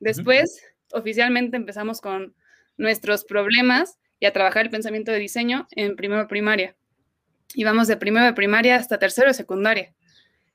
Después, 0.00 0.62
oficialmente 0.92 1.56
empezamos 1.56 2.00
con 2.00 2.34
nuestros 2.76 3.24
problemas 3.24 3.98
y 4.20 4.26
a 4.26 4.32
trabajar 4.32 4.64
el 4.64 4.70
pensamiento 4.70 5.12
de 5.12 5.18
diseño 5.18 5.66
en 5.72 5.96
primero 5.96 6.22
de 6.22 6.28
primaria. 6.28 6.76
Y 7.54 7.64
vamos 7.64 7.88
de 7.88 7.96
primero 7.96 8.26
de 8.26 8.32
primaria 8.32 8.76
hasta 8.76 8.98
tercero 8.98 9.28
de 9.28 9.34
secundaria. 9.34 9.94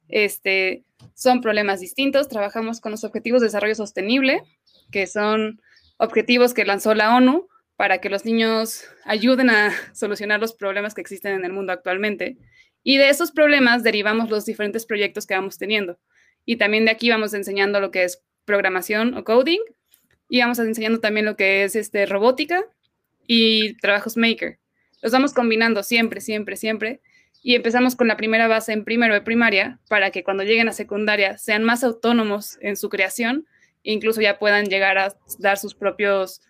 Este, 0.08 0.84
son 1.14 1.42
problemas 1.42 1.80
distintos. 1.80 2.28
Trabajamos 2.28 2.82
con 2.82 2.92
los 2.92 3.04
objetivos 3.04 3.42
de 3.42 3.48
desarrollo 3.48 3.76
sostenible, 3.76 4.44
que 4.92 5.08
son 5.08 5.62
objetivos 5.98 6.54
que 6.54 6.66
lanzó 6.66 6.94
la 6.94 7.16
ONU 7.16 7.48
para 7.76 8.00
que 8.00 8.10
los 8.10 8.26
niños 8.26 8.86
ayuden 9.06 9.50
a 9.50 9.72
solucionar 9.94 10.40
los 10.40 10.54
problemas 10.54 10.94
que 10.94 11.02
existen 11.02 11.34
en 11.34 11.46
el 11.46 11.54
mundo 11.54 11.74
actualmente. 11.74 12.38
Y 12.84 12.98
de 12.98 13.10
esos 13.10 13.32
problemas 13.32 13.84
derivamos 13.84 14.30
los 14.30 14.46
diferentes 14.46 14.86
proyectos 14.86 15.26
que 15.26 15.36
vamos 15.36 15.58
teniendo. 15.58 16.00
Y 16.46 16.58
también 16.58 16.86
de 16.86 16.92
aquí 16.92 17.10
vamos 17.10 17.34
enseñando 17.34 17.80
lo 17.80 17.92
que 17.92 18.04
es 18.04 18.22
programación 18.46 19.16
o 19.16 19.24
coding 19.24 19.62
y 20.30 20.40
vamos 20.40 20.60
enseñando 20.60 21.00
también 21.00 21.26
lo 21.26 21.36
que 21.36 21.64
es 21.64 21.76
este, 21.76 22.06
robótica 22.06 22.64
y 23.28 23.78
trabajos 23.78 24.18
maker. 24.18 24.58
Los 25.04 25.12
vamos 25.12 25.34
combinando 25.34 25.84
siempre, 25.84 26.22
siempre, 26.22 26.56
siempre. 26.56 27.02
Y 27.44 27.56
empezamos 27.56 27.96
con 27.96 28.08
la 28.08 28.18
primera 28.18 28.48
base 28.48 28.72
en 28.72 28.86
primero 28.86 29.14
de 29.14 29.22
primaria 29.22 29.80
para 29.90 30.12
que 30.12 30.24
cuando 30.24 30.44
lleguen 30.44 30.70
a 30.70 30.74
secundaria 30.74 31.38
sean 31.38 31.64
más 31.64 31.84
autónomos 31.84 32.58
en 32.62 32.78
su 32.78 32.90
creación 32.90 33.46
e 33.84 33.92
incluso 33.92 34.22
ya 34.22 34.40
puedan 34.40 34.66
llegar 34.66 34.98
a 34.98 35.16
dar 35.40 35.58
sus, 35.58 35.76
propios, 35.76 36.42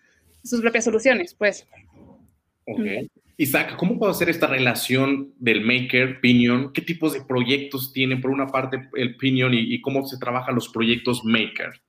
sus 0.44 0.60
propias 0.60 0.84
soluciones, 0.84 1.34
pues. 1.34 1.66
Okay. 2.64 3.10
Isaac, 3.36 3.76
¿cómo 3.76 3.98
puedo 3.98 4.12
hacer 4.12 4.30
esta 4.30 4.46
relación 4.46 5.34
del 5.38 5.60
maker, 5.60 6.20
Pinion? 6.20 6.72
¿Qué 6.72 6.80
tipos 6.80 7.12
de 7.12 7.22
proyectos 7.22 7.92
tienen 7.92 8.20
por 8.20 8.30
una 8.30 8.46
parte 8.46 8.88
el 8.94 9.16
Pinion 9.16 9.52
y, 9.52 9.74
y 9.74 9.80
cómo 9.82 10.06
se 10.06 10.16
trabajan 10.16 10.54
los 10.54 10.68
proyectos 10.68 11.24
maker? 11.24 11.82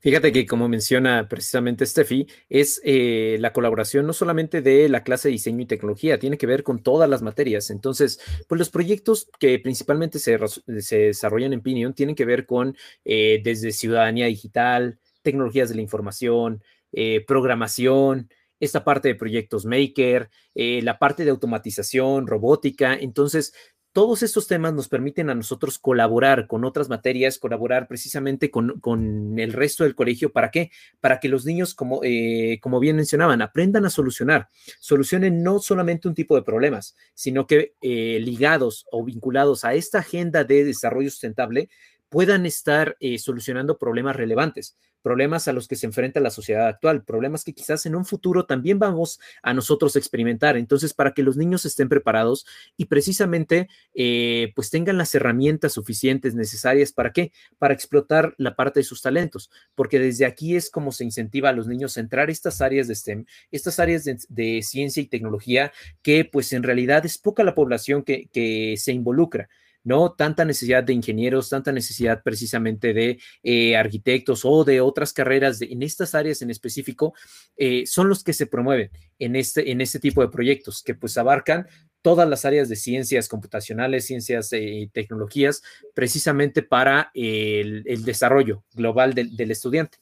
Fíjate 0.00 0.30
que 0.30 0.46
como 0.46 0.68
menciona 0.68 1.28
precisamente 1.28 1.84
Steffi, 1.84 2.28
es 2.48 2.80
eh, 2.84 3.36
la 3.40 3.52
colaboración 3.52 4.06
no 4.06 4.12
solamente 4.12 4.62
de 4.62 4.88
la 4.88 5.02
clase 5.02 5.26
de 5.26 5.32
diseño 5.32 5.62
y 5.62 5.66
tecnología, 5.66 6.20
tiene 6.20 6.38
que 6.38 6.46
ver 6.46 6.62
con 6.62 6.84
todas 6.84 7.10
las 7.10 7.20
materias. 7.20 7.70
Entonces, 7.70 8.20
pues 8.48 8.60
los 8.60 8.70
proyectos 8.70 9.28
que 9.40 9.58
principalmente 9.58 10.20
se, 10.20 10.38
desarrollan 10.66 11.52
en 11.52 11.62
Pinion 11.62 11.94
tienen 11.94 12.14
que 12.14 12.24
ver 12.24 12.46
con 12.46 12.76
eh, 13.04 13.40
desde 13.42 13.72
ciudadanía 13.72 14.26
digital, 14.26 15.00
tecnologías 15.22 15.68
de 15.68 15.74
la 15.74 15.82
información, 15.82 16.62
eh, 16.92 17.24
programación, 17.26 18.30
esta 18.60 18.84
parte 18.84 19.08
de 19.08 19.14
proyectos 19.16 19.66
maker, 19.66 20.30
la 20.54 20.98
parte 20.98 21.24
de 21.24 21.30
automatización, 21.30 22.26
robótica. 22.26 22.94
Entonces, 22.94 23.52
todos 23.98 24.22
estos 24.22 24.46
temas 24.46 24.72
nos 24.74 24.86
permiten 24.86 25.28
a 25.28 25.34
nosotros 25.34 25.76
colaborar 25.76 26.46
con 26.46 26.64
otras 26.64 26.88
materias, 26.88 27.36
colaborar 27.36 27.88
precisamente 27.88 28.48
con, 28.48 29.34
el 29.36 29.52
resto 29.52 29.82
del 29.82 29.96
colegio. 29.96 30.30
¿Para 30.30 30.52
qué? 30.52 30.70
Para 31.00 31.18
que 31.18 31.28
los 31.28 31.44
niños, 31.44 31.74
como, 31.74 32.02
eh, 32.04 32.60
como 32.62 32.78
bien 32.78 32.94
mencionaban, 32.94 33.42
aprendan 33.42 33.86
a 33.86 33.90
solucionar. 33.90 34.46
Solucionen 34.78 35.42
no 35.42 35.58
solamente 35.58 36.06
un 36.06 36.14
tipo 36.14 36.36
de 36.36 36.42
problemas, 36.42 36.94
sino 37.12 37.48
que 37.48 37.74
eh, 37.80 38.20
ligados 38.20 38.86
o 38.92 39.04
vinculados 39.04 39.64
a 39.64 39.74
esta 39.74 39.98
agenda 39.98 40.44
de 40.44 40.62
desarrollo 40.62 41.10
sustentable 41.10 41.68
puedan 42.08 42.46
estar 42.46 42.96
eh, 43.00 43.18
solucionando 43.18 43.78
problemas 43.78 44.14
relevantes 44.14 44.76
problemas 45.02 45.48
a 45.48 45.52
los 45.52 45.68
que 45.68 45.76
se 45.76 45.86
enfrenta 45.86 46.20
la 46.20 46.30
sociedad 46.30 46.68
actual, 46.68 47.04
problemas 47.04 47.44
que 47.44 47.54
quizás 47.54 47.86
en 47.86 47.94
un 47.94 48.04
futuro 48.04 48.46
también 48.46 48.78
vamos 48.78 49.20
a 49.42 49.54
nosotros 49.54 49.96
experimentar. 49.96 50.56
Entonces, 50.56 50.94
para 50.94 51.12
que 51.12 51.22
los 51.22 51.36
niños 51.36 51.64
estén 51.64 51.88
preparados 51.88 52.46
y 52.76 52.86
precisamente 52.86 53.68
eh, 53.94 54.52
pues 54.54 54.70
tengan 54.70 54.98
las 54.98 55.14
herramientas 55.14 55.72
suficientes 55.72 56.34
necesarias 56.34 56.92
para 56.92 57.12
qué? 57.12 57.32
Para 57.58 57.74
explotar 57.74 58.34
la 58.38 58.56
parte 58.56 58.80
de 58.80 58.84
sus 58.84 59.02
talentos, 59.02 59.50
porque 59.74 59.98
desde 59.98 60.26
aquí 60.26 60.56
es 60.56 60.70
como 60.70 60.92
se 60.92 61.04
incentiva 61.04 61.50
a 61.50 61.52
los 61.52 61.66
niños 61.66 61.96
a 61.96 62.00
entrar 62.00 62.28
a 62.28 62.32
estas 62.32 62.60
áreas 62.60 62.88
de 62.88 62.94
STEM, 62.94 63.24
estas 63.50 63.78
áreas 63.78 64.04
de, 64.04 64.62
ciencia 64.62 65.02
y 65.02 65.06
tecnología, 65.06 65.72
que 66.02 66.24
pues 66.24 66.52
en 66.52 66.62
realidad 66.62 67.04
es 67.06 67.18
poca 67.18 67.44
la 67.44 67.54
población 67.54 68.02
que, 68.02 68.28
que 68.32 68.74
se 68.76 68.92
involucra. 68.92 69.48
¿No? 69.84 70.12
Tanta 70.12 70.44
necesidad 70.44 70.84
de 70.84 70.92
ingenieros, 70.92 71.48
tanta 71.48 71.72
necesidad 71.72 72.22
precisamente 72.22 72.92
de 72.92 73.18
eh, 73.42 73.76
arquitectos 73.76 74.44
o 74.44 74.64
de 74.64 74.80
otras 74.80 75.12
carreras 75.12 75.60
en 75.62 75.82
estas 75.82 76.14
áreas 76.14 76.42
en 76.42 76.50
específico, 76.50 77.14
eh, 77.56 77.86
son 77.86 78.08
los 78.08 78.22
que 78.22 78.32
se 78.32 78.46
promueven 78.46 78.90
en 79.18 79.36
este, 79.36 79.70
en 79.70 79.80
este 79.80 79.98
tipo 79.98 80.20
de 80.20 80.28
proyectos 80.28 80.82
que 80.82 80.94
pues 80.94 81.16
abarcan 81.18 81.66
todas 82.02 82.28
las 82.28 82.44
áreas 82.44 82.68
de 82.68 82.76
ciencias 82.76 83.28
computacionales, 83.28 84.06
ciencias 84.06 84.52
y 84.52 84.88
tecnologías, 84.88 85.62
precisamente 85.94 86.62
para 86.62 87.10
el, 87.14 87.82
desarrollo 88.04 88.64
global 88.72 89.14
del, 89.14 89.50
estudiante. 89.50 89.98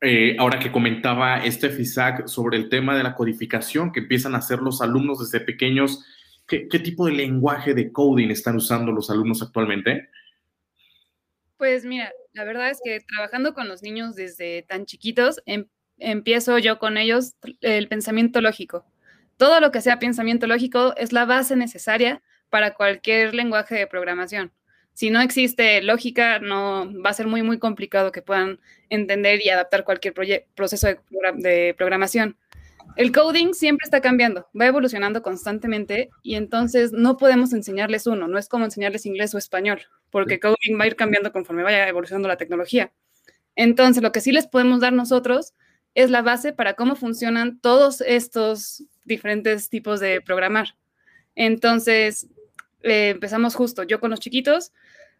Eh, 0.00 0.36
ahora 0.38 0.58
que 0.58 0.70
comentaba 0.70 1.44
este 1.44 1.70
FISAC 1.70 2.26
sobre 2.26 2.58
el 2.58 2.68
tema 2.68 2.96
de 2.96 3.02
la 3.02 3.14
codificación 3.14 3.92
que 3.92 4.00
empiezan 4.00 4.34
a 4.34 4.38
hacer 4.38 4.60
los 4.60 4.82
alumnos 4.82 5.18
desde 5.18 5.44
pequeños, 5.44 6.04
¿Qué, 6.46 6.78
tipo 6.78 7.06
de 7.06 7.12
lenguaje 7.12 7.74
de 7.74 7.90
coding 7.90 8.28
están 8.28 8.56
usando 8.56 8.92
los 8.92 9.10
alumnos 9.10 9.42
actualmente? 9.42 10.08
Pues 11.56 11.84
mira, 11.84 12.12
la 12.34 12.44
verdad 12.44 12.70
es 12.70 12.80
que 12.84 13.00
trabajando 13.00 13.52
con 13.52 13.66
los 13.66 13.82
niños 13.82 14.14
desde 14.14 14.62
tan 14.62 14.86
chiquitos, 14.86 15.42
em, 15.46 15.66
empiezo 15.98 16.58
yo 16.58 16.78
con 16.78 16.98
ellos 16.98 17.34
el 17.62 17.88
pensamiento 17.88 18.40
lógico. 18.40 18.84
Todo 19.36 19.60
lo 19.60 19.72
que 19.72 19.80
sea 19.80 19.98
pensamiento 19.98 20.46
lógico 20.46 20.94
es 20.96 21.12
la 21.12 21.24
base 21.24 21.56
necesaria 21.56 22.22
para 22.48 22.74
cualquier 22.74 23.34
lenguaje 23.34 23.74
de 23.74 23.86
programación. 23.86 24.52
Si 24.92 25.10
no 25.10 25.20
existe 25.20 25.82
lógica, 25.82 26.38
no 26.38 26.90
va 27.02 27.10
a 27.10 27.14
ser 27.14 27.26
muy, 27.26 27.42
muy 27.42 27.58
complicado 27.58 28.12
que 28.12 28.22
puedan 28.22 28.60
entender 28.88 29.44
y 29.44 29.50
adaptar 29.50 29.84
cualquier 29.84 30.14
proceso 30.54 30.86
de 30.86 31.74
programación 31.76 32.38
el 32.96 33.12
coding 33.12 33.52
siempre 33.52 33.84
está 33.84 34.00
cambiando, 34.00 34.48
va 34.58 34.66
evolucionando 34.66 35.22
constantemente 35.22 36.10
y 36.22 36.34
entonces 36.34 36.92
no 36.92 37.16
podemos 37.16 37.52
enseñarles 37.52 38.06
uno, 38.06 38.26
no 38.26 38.38
es 38.38 38.48
como 38.48 38.64
enseñarles 38.64 39.06
inglés 39.06 39.34
o 39.34 39.38
español, 39.38 39.82
porque 40.10 40.40
coding 40.40 40.78
va 40.80 40.84
a 40.84 40.86
ir 40.86 40.96
cambiando 40.96 41.30
conforme 41.30 41.62
vaya 41.62 41.86
evolucionando 41.88 42.28
la 42.28 42.36
tecnología. 42.36 42.92
Entonces, 43.54 44.02
lo 44.02 44.12
que 44.12 44.20
sí 44.20 44.32
les 44.32 44.46
podemos 44.46 44.80
dar 44.80 44.92
nosotros 44.92 45.54
es 45.94 46.10
la 46.10 46.22
base 46.22 46.52
para 46.52 46.74
cómo 46.74 46.94
funcionan 46.94 47.58
todos 47.60 48.02
estos 48.02 48.84
diferentes 49.04 49.68
tipos 49.68 50.00
de 50.00 50.20
programar. 50.20 50.76
Entonces, 51.34 52.28
eh, 52.82 53.10
empezamos 53.10 53.54
justo, 53.54 53.82
yo 53.82 54.00
con 54.00 54.10
los 54.10 54.20
chiquitos, 54.20 54.72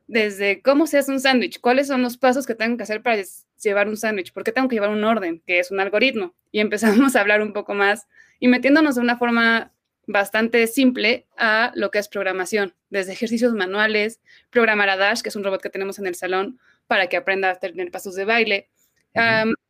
desde 0.06 0.62
cómo 0.62 0.86
se 0.86 0.98
hace 0.98 1.10
un 1.10 1.20
sándwich, 1.20 1.60
cuáles 1.60 1.88
son 1.88 2.02
los 2.02 2.16
pasos 2.16 2.46
que 2.46 2.54
tengo 2.54 2.76
que 2.76 2.84
hacer 2.84 3.02
para 3.02 3.22
llevar 3.62 3.88
un 3.88 3.96
sándwich, 3.96 4.32
por 4.32 4.44
qué 4.44 4.52
tengo 4.52 4.68
que 4.68 4.76
llevar 4.76 4.90
un 4.90 5.04
orden, 5.04 5.42
que 5.46 5.58
es 5.58 5.70
un 5.70 5.80
algoritmo. 5.80 6.34
Y 6.52 6.60
empezamos 6.60 7.16
a 7.16 7.20
hablar 7.20 7.42
un 7.42 7.52
poco 7.52 7.74
más 7.74 8.06
y 8.38 8.48
metiéndonos 8.48 8.94
de 8.96 9.00
una 9.00 9.16
forma 9.16 9.72
bastante 10.06 10.66
simple 10.68 11.26
a 11.36 11.72
lo 11.74 11.90
que 11.90 11.98
es 11.98 12.08
programación, 12.08 12.74
desde 12.90 13.12
ejercicios 13.12 13.52
manuales, 13.54 14.20
programar 14.50 14.88
a 14.88 14.96
Dash, 14.96 15.20
que 15.20 15.30
es 15.30 15.36
un 15.36 15.42
robot 15.42 15.60
que 15.60 15.70
tenemos 15.70 15.98
en 15.98 16.06
el 16.06 16.14
salón 16.14 16.60
para 16.86 17.08
que 17.08 17.16
aprenda 17.16 17.50
a 17.50 17.58
tener 17.58 17.90
pasos 17.90 18.14
de 18.14 18.24
baile. 18.24 18.70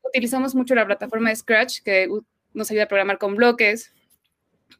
utilizamos 0.03 0.55
mucho 0.55 0.75
la 0.75 0.87
plataforma 0.87 1.31
de 1.31 1.37
Scratch, 1.37 1.83
que 1.83 2.09
nos 2.53 2.71
ayuda 2.71 2.85
a 2.85 2.89
programar 2.89 3.19
con 3.19 3.35
bloques, 3.35 3.93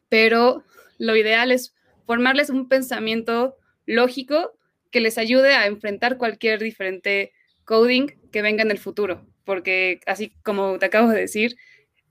pero 0.09 0.63
lo 0.99 1.15
ideal 1.15 1.51
es 1.51 1.73
formarles 2.05 2.49
un 2.49 2.67
pensamiento 2.69 3.57
lógico 3.85 4.56
que 4.97 5.01
les 5.01 5.19
ayude 5.19 5.53
a 5.53 5.67
enfrentar 5.67 6.17
cualquier 6.17 6.59
diferente 6.59 7.31
coding 7.65 8.07
que 8.31 8.41
venga 8.41 8.63
en 8.63 8.71
el 8.71 8.79
futuro. 8.79 9.27
porque 9.45 9.99
así 10.07 10.33
como 10.43 10.79
te 10.79 10.87
acabo 10.87 11.09
de 11.09 11.19
decir, 11.21 11.55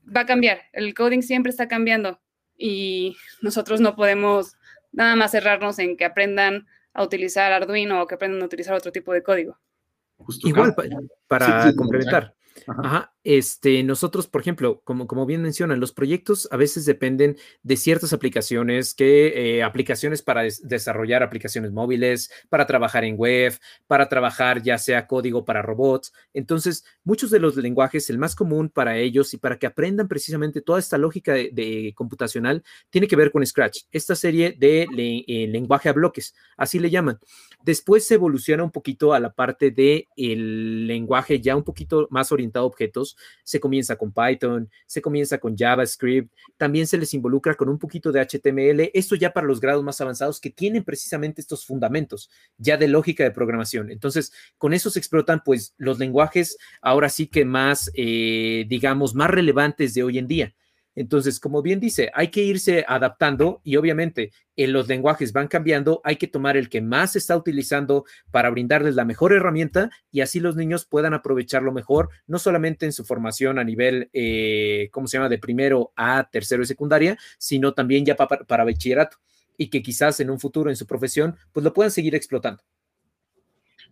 va 0.05 0.21
a 0.21 0.27
cambiar. 0.27 0.61
El 0.73 0.95
coding 0.95 1.21
siempre 1.21 1.51
está 1.51 1.67
cambiando 1.67 2.21
y 2.57 3.17
nosotros 3.43 3.81
no 3.81 3.97
podemos 3.97 4.55
nada 4.93 5.17
más 5.17 5.33
cerrarnos 5.33 5.81
en 5.81 5.97
que 5.97 6.05
aprendan 6.05 6.67
a 6.95 7.03
utilizar 7.03 7.53
Arduino 7.53 8.01
o 8.01 8.07
que 8.07 8.15
aprendan 8.15 8.41
a 8.41 8.47
utilizar 8.47 8.75
otro 8.75 8.93
tipo 8.93 9.13
de 9.13 9.25
código. 9.25 9.59
Igual, 10.45 10.77
para 11.27 11.75
complementar, 11.77 12.35
Ajá. 12.69 13.13
Este, 13.29 13.83
nosotros, 13.83 14.29
por 14.29 14.41
ejemplo, 14.41 14.83
como, 14.85 15.27
bien 15.27 15.43
mencionan, 15.43 15.81
los 15.81 15.91
proyectos 15.91 16.47
a 16.53 16.57
veces 16.57 16.85
dependen 16.85 17.37
de 17.65 17.77
ciertas 17.77 18.13
aplicaciones, 18.13 18.95
que 18.95 19.57
eh, 19.57 19.65
aplicaciones 19.65 20.23
para 20.23 20.43
desarrollar 20.63 21.25
aplicaciones 21.25 21.73
móviles, 21.73 22.31
para 22.49 22.69
trabajar 22.69 23.03
en 23.03 23.17
web, 23.17 23.53
para 23.89 24.09
trabajar 24.09 24.63
ya 24.63 24.79
sea 24.79 25.09
código 25.09 25.45
para 25.45 25.61
robots. 25.61 26.13
Entonces, 26.35 26.85
muchos 27.03 27.33
de 27.33 27.41
los 27.41 27.57
lenguajes, 27.57 28.09
el 28.11 28.19
más 28.19 28.37
común 28.37 28.69
para 28.69 28.97
ellos 28.97 29.35
y 29.35 29.39
para 29.39 29.59
que 29.59 29.67
aprendan 29.67 30.07
precisamente 30.07 30.61
toda 30.61 30.79
esta 30.79 30.97
lógica 30.97 31.33
de, 31.33 31.93
computacional, 31.97 32.63
tiene 32.91 33.09
que 33.09 33.17
ver 33.17 33.33
con 33.33 33.45
Scratch, 33.45 33.87
esta 33.91 34.15
serie 34.15 34.55
de 34.57 34.87
eh, 35.27 35.49
lenguaje 35.49 35.89
a 35.89 35.93
bloques, 35.93 36.33
así 36.57 36.79
le 36.79 36.91
llaman. 36.91 37.19
Después 37.65 38.07
se 38.07 38.15
evoluciona 38.15 38.63
un 38.63 38.71
poquito 38.71 39.13
a 39.13 39.19
la 39.19 39.33
parte 39.33 39.73
de 39.73 40.07
el 40.17 40.87
lenguaje 40.87 41.41
ya 41.41 41.57
un 41.57 41.65
poquito 41.65 42.07
más 42.11 42.31
orientado 42.31 42.65
a 42.65 42.69
objetos. 42.69 43.16
Se 43.45 43.61
comienza 43.61 43.97
con 43.97 44.13
Python, 44.13 44.71
se 44.87 45.03
comienza 45.03 45.39
con 45.39 45.57
JavaScript, 45.57 46.33
también 46.57 46.87
se 46.87 46.99
les 46.99 47.15
involucra 47.15 47.55
con 47.55 47.69
un 47.69 47.79
poquito 47.79 48.13
de 48.13 48.21
HTML. 48.21 48.91
Esto 48.95 49.15
ya 49.15 49.33
para 49.33 49.47
los 49.47 49.61
grados 49.61 49.85
más 49.85 50.01
avanzados 50.01 50.41
que 50.41 50.51
tienen 50.51 50.85
precisamente 50.85 51.41
estos 51.41 51.67
fundamentos 51.67 52.31
ya 52.59 52.77
de 52.77 52.89
lógica 52.89 53.25
de 53.25 53.31
programación. 53.31 53.91
Entonces, 53.91 54.33
con 54.59 54.75
eso 54.75 54.91
se 54.91 54.99
explotan 54.99 55.43
pues 55.45 55.75
los 55.77 55.99
lenguajes 55.99 56.59
ahora 56.81 57.09
sí 57.09 57.27
que 57.27 57.45
más, 57.45 57.91
eh, 57.95 58.65
digamos, 58.69 59.15
más 59.15 59.31
relevantes 59.31 59.95
de 59.95 60.03
hoy 60.03 60.19
en 60.19 60.27
día. 60.27 60.55
Entonces, 60.97 61.39
como 61.39 61.63
bien 61.63 61.79
dice, 61.79 62.11
hay 62.15 62.29
que 62.29 62.43
irse 62.43 62.85
adaptando 62.89 63.61
y 63.63 63.77
obviamente 63.77 64.33
en 64.57 64.73
los 64.73 64.89
lenguajes 64.89 65.33
van 65.33 65.47
cambiando, 65.47 66.01
hay 66.03 66.17
que 66.17 66.27
tomar 66.27 66.57
el 66.57 66.71
que 66.71 66.81
más 66.81 67.13
se 67.13 67.19
está 67.19 67.37
utilizando 67.37 68.07
para 68.31 68.49
brindarles 68.49 68.95
la 68.95 69.05
mejor 69.05 69.35
herramienta 69.35 69.91
y 70.11 70.23
así 70.23 70.41
los 70.41 70.57
niños 70.57 70.87
puedan 70.87 71.13
aprovecharlo 71.13 71.71
mejor, 71.71 72.09
no 72.27 72.39
solamente 72.39 72.87
en 72.87 72.93
su 72.93 73.05
formación 73.05 73.59
a 73.59 73.65
nivel, 73.65 74.09
eh, 74.15 74.89
¿cómo 74.91 75.07
se 75.07 75.19
llama?, 75.19 75.29
de 75.29 75.39
primero 75.39 75.93
a 75.97 76.29
tercero 76.33 76.63
y 76.63 76.67
secundaria, 76.67 77.19
sino 77.39 77.75
también 77.75 78.07
ya 78.07 78.17
para, 78.17 78.45
para 78.45 78.65
bachillerato 78.65 79.19
y 79.59 79.69
que 79.69 79.83
quizás 79.83 80.19
en 80.21 80.31
un 80.31 80.41
futuro 80.41 80.71
en 80.71 80.77
su 80.77 80.87
profesión, 80.87 81.37
pues 81.53 81.63
lo 81.63 81.75
puedan 81.75 81.91
seguir 81.91 82.15
explotando. 82.15 82.63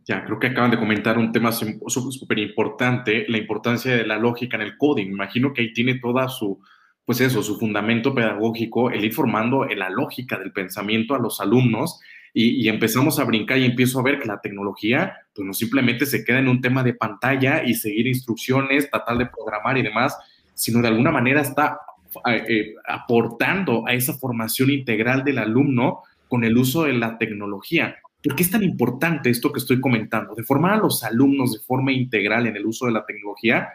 Ya, 0.07 0.23
creo 0.25 0.39
que 0.39 0.49
acaban 0.49 0.71
de 0.71 0.79
comentar 0.79 1.17
un 1.17 1.33
tema 1.33 1.51
súper 1.51 2.39
importante, 2.39 3.25
la 3.27 3.39
importancia 3.39 3.97
de 3.97 4.07
la 4.07 4.19
lógica 4.19 4.57
en 4.57 4.63
el 4.63 4.77
coding. 4.77 5.07
Imagino 5.07 5.55
que 5.55 5.63
ahí 5.63 5.73
tiene 5.73 5.99
toda 5.99 6.29
su, 6.29 6.61
pues 7.05 7.21
eso, 7.21 7.43
su 7.43 7.59
fundamento 7.59 8.15
pedagógico, 8.15 8.91
el 8.91 9.05
ir 9.05 9.13
formando 9.13 9.65
la 9.67 9.91
lógica 9.91 10.39
del 10.39 10.53
pensamiento 10.53 11.15
a 11.15 11.19
los 11.19 11.41
alumnos 11.41 12.01
y, 12.37 12.69
empezamos 12.69 13.21
a 13.21 13.25
brincar 13.25 13.59
y 13.59 13.65
empiezo 13.65 14.01
a 14.01 14.03
ver 14.03 14.19
que 14.19 14.27
la 14.27 14.41
tecnología, 14.41 15.19
pues 15.33 15.47
no 15.47 15.53
simplemente 15.53 16.05
se 16.05 16.25
queda 16.25 16.41
en 16.41 16.49
un 16.49 16.61
tema 16.61 16.83
de 16.83 16.95
pantalla 16.95 17.63
y 17.63 17.75
seguir 17.75 18.09
instrucciones, 18.09 18.91
tratar 18.91 19.19
de 19.19 19.27
programar 19.27 19.79
y 19.79 19.83
demás, 19.83 20.19
sino 20.53 20.83
de 20.83 20.89
alguna 20.89 21.13
manera 21.13 21.43
está 21.43 21.79
eh, 22.27 22.45
eh, 22.49 22.75
aportando 22.89 23.87
a 23.87 23.93
esa 23.93 24.15
formación 24.15 24.71
integral 24.71 25.23
del 25.23 25.39
alumno 25.39 26.03
con 26.27 26.43
el 26.43 26.57
uso 26.57 26.85
de 26.85 26.95
la 26.95 27.19
tecnología. 27.19 27.97
¿Por 28.21 28.35
qué 28.35 28.43
es 28.43 28.51
tan 28.51 28.65
importante 28.65 29.31
esto 29.31 29.53
que 29.53 29.61
estoy 29.61 29.81
comentando? 29.81 30.35
De 30.35 30.43
formar 30.43 30.73
a 30.73 30.79
los 30.79 31.05
alumnos 31.05 31.53
de 31.53 31.61
forma 31.61 31.93
integral 31.93 32.49
en 32.49 32.57
el 32.57 32.67
uso 32.67 32.87
de 32.87 32.93
la 32.93 33.07
tecnología, 33.07 33.69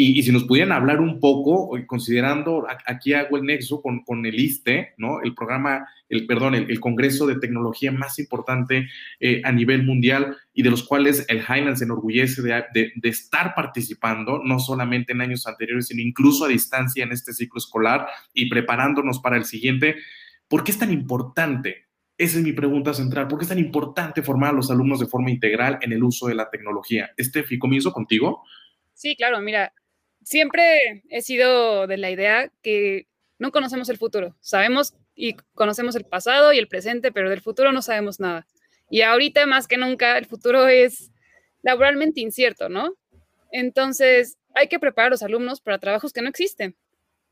y, 0.00 0.22
si 0.22 0.30
nos 0.30 0.44
pudieran 0.44 0.70
hablar 0.70 1.00
un 1.00 1.18
poco, 1.18 1.76
considerando, 1.88 2.68
aquí 2.86 3.14
hago 3.14 3.36
el 3.36 3.42
nexo 3.42 3.82
con, 3.82 4.04
con 4.04 4.24
el 4.26 4.38
ISTE, 4.38 4.94
¿no? 4.96 5.20
El 5.22 5.34
programa, 5.34 5.88
el, 6.08 6.24
perdón, 6.24 6.54
el, 6.54 6.78
Congreso 6.78 7.26
de 7.26 7.40
Tecnología 7.40 7.90
más 7.90 8.20
importante 8.20 8.88
eh, 9.18 9.42
a 9.42 9.50
nivel 9.50 9.82
mundial 9.82 10.36
y 10.54 10.62
de 10.62 10.70
los 10.70 10.84
cuales 10.84 11.26
el 11.28 11.38
Highland 11.38 11.78
se 11.78 11.84
enorgullece 11.84 12.42
de, 12.42 12.92
estar 13.02 13.56
participando, 13.56 14.40
no 14.44 14.60
solamente 14.60 15.14
en 15.14 15.20
años 15.20 15.48
anteriores, 15.48 15.88
sino 15.88 16.00
incluso 16.00 16.44
a 16.44 16.48
distancia 16.48 17.02
en 17.02 17.10
este 17.10 17.32
ciclo 17.32 17.58
escolar 17.58 18.06
y 18.32 18.48
preparándonos 18.48 19.18
para 19.18 19.36
el 19.36 19.46
siguiente. 19.46 19.96
¿Por 20.46 20.62
qué 20.62 20.70
es 20.70 20.78
tan 20.78 20.92
importante? 20.92 21.88
Esa 22.16 22.38
es 22.38 22.44
mi 22.44 22.52
pregunta 22.52 22.94
central. 22.94 23.26
¿Por 23.26 23.40
qué 23.40 23.46
es 23.46 23.48
tan 23.48 23.58
importante 23.58 24.22
formar 24.22 24.50
a 24.50 24.56
los 24.56 24.70
alumnos 24.70 25.00
de 25.00 25.08
forma 25.08 25.32
integral 25.32 25.80
en 25.82 25.92
el 25.92 26.04
uso 26.04 26.28
de 26.28 26.36
la 26.36 26.50
tecnología? 26.50 27.10
Estefi, 27.16 27.58
comienzo 27.58 27.90
contigo. 27.92 28.44
Sí, 28.94 29.14
claro, 29.16 29.40
mira, 29.40 29.72
siempre 30.28 31.02
he 31.08 31.22
sido 31.22 31.86
de 31.86 31.96
la 31.96 32.10
idea 32.10 32.52
que 32.62 33.06
no 33.38 33.50
conocemos 33.50 33.88
el 33.88 33.96
futuro. 33.96 34.36
Sabemos 34.40 34.94
y 35.14 35.34
conocemos 35.54 35.96
el 35.96 36.04
pasado 36.04 36.52
y 36.52 36.58
el 36.58 36.68
presente, 36.68 37.12
pero 37.12 37.30
del 37.30 37.40
futuro 37.40 37.72
no 37.72 37.80
sabemos 37.80 38.20
nada. 38.20 38.46
Y 38.90 39.00
ahorita 39.00 39.46
más 39.46 39.66
que 39.66 39.78
nunca 39.78 40.18
el 40.18 40.26
futuro 40.26 40.68
es 40.68 41.10
laboralmente 41.62 42.20
incierto, 42.20 42.68
¿no? 42.68 42.94
Entonces 43.52 44.36
hay 44.54 44.68
que 44.68 44.78
preparar 44.78 45.06
a 45.06 45.10
los 45.12 45.22
alumnos 45.22 45.62
para 45.62 45.78
trabajos 45.78 46.12
que 46.12 46.20
no 46.20 46.28
existen. 46.28 46.76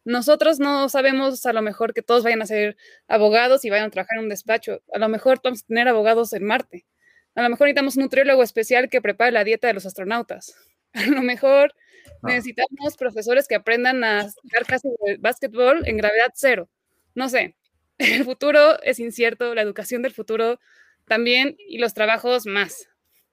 Nosotros 0.05 0.59
no 0.59 0.89
sabemos 0.89 1.45
a 1.45 1.53
lo 1.53 1.61
mejor 1.61 1.93
que 1.93 2.01
todos 2.01 2.25
vayan 2.25 2.41
a 2.41 2.47
ser 2.47 2.79
abogados 3.09 3.67
y 3.67 3.71
vayan 3.71 3.89
a 3.89 3.91
trabajar 3.91 4.17
en 4.17 4.25
un 4.25 4.31
despacho. 4.31 4.81
A 4.95 4.99
lo 4.99 5.09
mejor 5.11 5.41
vamos 5.45 5.65
a 5.65 5.67
tener 5.67 5.87
abogados 5.89 6.33
en 6.33 6.45
Marte. 6.45 6.87
A 7.35 7.43
lo 7.43 7.51
mejor 7.51 7.67
necesitamos 7.67 7.97
un 7.97 8.05
nutriólogo 8.05 8.43
especial 8.43 8.89
que 8.89 9.03
prepare 9.03 9.33
la 9.33 9.45
dieta 9.45 9.67
de 9.67 9.75
los 9.75 9.85
astronautas. 9.85 10.55
A 11.07 11.07
lo 11.07 11.23
mejor 11.23 11.75
Ah. 12.23 12.29
Necesitamos 12.29 12.97
profesores 12.97 13.47
que 13.49 13.55
aprendan 13.55 14.03
a 14.05 14.31
jugar 14.31 14.67
casi 14.67 14.89
de 15.07 15.17
básquetbol 15.19 15.87
en 15.87 15.97
gravedad 15.97 16.33
cero. 16.35 16.69
No 17.15 17.29
sé, 17.29 17.57
el 17.99 18.25
futuro 18.25 18.81
es 18.83 18.99
incierto, 18.99 19.55
la 19.55 19.63
educación 19.63 20.03
del 20.03 20.13
futuro 20.13 20.61
también 21.07 21.57
y 21.59 21.79
los 21.79 21.95
trabajos 21.95 22.47
más. 22.47 22.89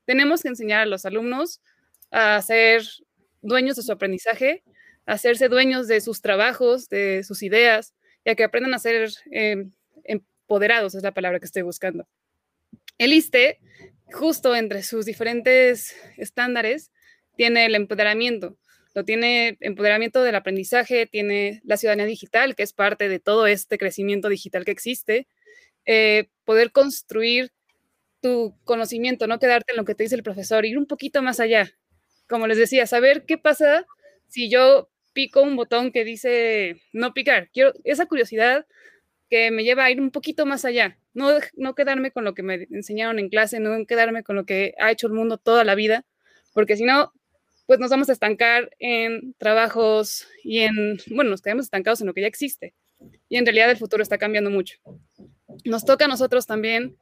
Tenemos 0.05 0.41
que 0.41 0.49
enseñar 0.49 0.81
a 0.81 0.85
los 0.85 1.05
alumnos 1.05 1.61
a 2.11 2.41
ser 2.41 2.83
dueños 3.41 3.75
de 3.75 3.83
su 3.83 3.91
aprendizaje, 3.91 4.63
a 5.05 5.13
hacerse 5.13 5.47
dueños 5.49 5.87
de 5.87 6.01
sus 6.01 6.21
trabajos, 6.21 6.87
de 6.89 7.23
sus 7.23 7.41
ideas, 7.41 7.93
y 8.25 8.29
a 8.29 8.35
que 8.35 8.43
aprendan 8.43 8.73
a 8.73 8.79
ser 8.79 9.11
em, 9.31 9.71
empoderados, 10.03 10.95
es 10.95 11.03
la 11.03 11.13
palabra 11.13 11.39
que 11.39 11.45
estoy 11.45 11.63
buscando. 11.63 12.07
El 12.97 13.11
ISTE, 13.11 13.59
justo 14.11 14.55
entre 14.55 14.83
sus 14.83 15.05
diferentes 15.05 15.95
estándares, 16.17 16.91
tiene 17.35 17.65
el 17.65 17.75
empoderamiento, 17.75 18.57
lo 18.93 19.03
tiene 19.05 19.57
empoderamiento 19.59 20.23
del 20.23 20.35
aprendizaje, 20.35 21.07
tiene 21.07 21.61
la 21.63 21.77
ciudadanía 21.77 22.05
digital, 22.05 22.55
que 22.55 22.63
es 22.63 22.73
parte 22.73 23.09
de 23.09 23.19
todo 23.19 23.47
este 23.47 23.77
crecimiento 23.77 24.29
digital 24.29 24.65
que 24.65 24.71
existe, 24.71 25.27
eh, 25.85 26.29
poder 26.45 26.71
construir 26.71 27.51
tu 28.21 28.55
conocimiento, 28.63 29.27
no 29.27 29.39
quedarte 29.39 29.73
en 29.73 29.77
lo 29.77 29.85
que 29.85 29.95
te 29.95 30.03
dice 30.03 30.15
el 30.15 30.23
profesor, 30.23 30.65
ir 30.65 30.77
un 30.77 30.85
poquito 30.85 31.21
más 31.21 31.39
allá. 31.39 31.71
Como 32.27 32.47
les 32.47 32.57
decía, 32.57 32.85
saber 32.87 33.25
qué 33.25 33.37
pasa 33.37 33.85
si 34.27 34.49
yo 34.49 34.89
pico 35.13 35.41
un 35.41 35.55
botón 35.55 35.91
que 35.91 36.03
dice 36.03 36.81
no 36.93 37.13
picar. 37.13 37.49
Quiero 37.51 37.73
esa 37.83 38.05
curiosidad 38.05 38.65
que 39.29 39.51
me 39.51 39.63
lleva 39.63 39.85
a 39.85 39.91
ir 39.91 39.99
un 39.99 40.11
poquito 40.11 40.45
más 40.45 40.63
allá, 40.63 40.97
no, 41.13 41.31
no 41.55 41.75
quedarme 41.75 42.11
con 42.11 42.23
lo 42.23 42.33
que 42.33 42.43
me 42.43 42.67
enseñaron 42.69 43.19
en 43.19 43.29
clase, 43.29 43.59
no 43.59 43.85
quedarme 43.85 44.23
con 44.23 44.35
lo 44.35 44.45
que 44.45 44.75
ha 44.79 44.91
hecho 44.91 45.07
el 45.07 45.13
mundo 45.13 45.37
toda 45.37 45.63
la 45.63 45.75
vida, 45.75 46.05
porque 46.53 46.77
si 46.77 46.83
no, 46.83 47.13
pues 47.65 47.79
nos 47.79 47.89
vamos 47.89 48.09
a 48.09 48.13
estancar 48.13 48.69
en 48.79 49.33
trabajos 49.37 50.27
y 50.43 50.59
en, 50.59 50.97
bueno, 51.07 51.31
nos 51.31 51.41
quedamos 51.41 51.65
estancados 51.65 52.01
en 52.01 52.07
lo 52.07 52.13
que 52.13 52.21
ya 52.21 52.27
existe. 52.27 52.73
Y 53.29 53.37
en 53.37 53.45
realidad 53.45 53.69
el 53.69 53.77
futuro 53.77 54.03
está 54.03 54.17
cambiando 54.17 54.49
mucho. 54.49 54.77
Nos 55.65 55.85
toca 55.85 56.05
a 56.05 56.07
nosotros 56.07 56.45
también, 56.45 56.97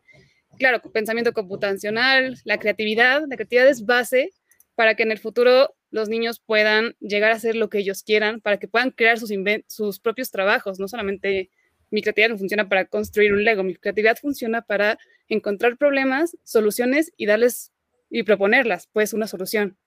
claro, 0.58 0.82
pensamiento 0.91 1.34
computacional, 1.34 2.38
la 2.43 2.58
creatividad. 2.58 3.24
La 3.28 3.36
creatividad 3.36 3.67
es 3.67 3.86
base 3.86 4.32
para 4.76 4.95
que 4.95 5.04
en 5.04 5.12
el 5.12 5.19
futuro 5.19 5.76
los 5.89 6.10
niños 6.10 6.39
puedan 6.39 6.95
llegar 7.00 7.32
a 7.32 7.36
hacer 7.36 7.56
lo 7.56 7.69
que 7.69 7.80
ellos 7.80 8.04
quieran, 8.04 8.39
para 8.39 8.58
que 8.58 8.67
puedan 8.67 8.91
crear 8.91 9.19
sus, 9.19 9.32
sus 9.67 10.00
propios 10.00 10.32
trabajos. 10.32 10.80
No 10.80 10.88
solamente 10.88 11.50
mi 11.89 12.02
creatividad 12.02 12.30
no 12.30 12.38
funciona 12.38 12.69
para 12.69 12.86
construir 12.86 13.34
un 13.34 13.43
Lego, 13.43 13.63
mi 13.63 13.76
creatividad 13.76 14.17
funciona 14.17 14.62
para 14.62 14.97
encontrar 15.28 15.78
problemas, 15.78 16.38
soluciones 16.43 17.12
y 17.17 17.26
darles 17.26 17.71
y 18.10 18.24
proponerlas, 18.24 18.88
pues, 18.91 19.13
una 19.13 19.28
solución. 19.28 19.78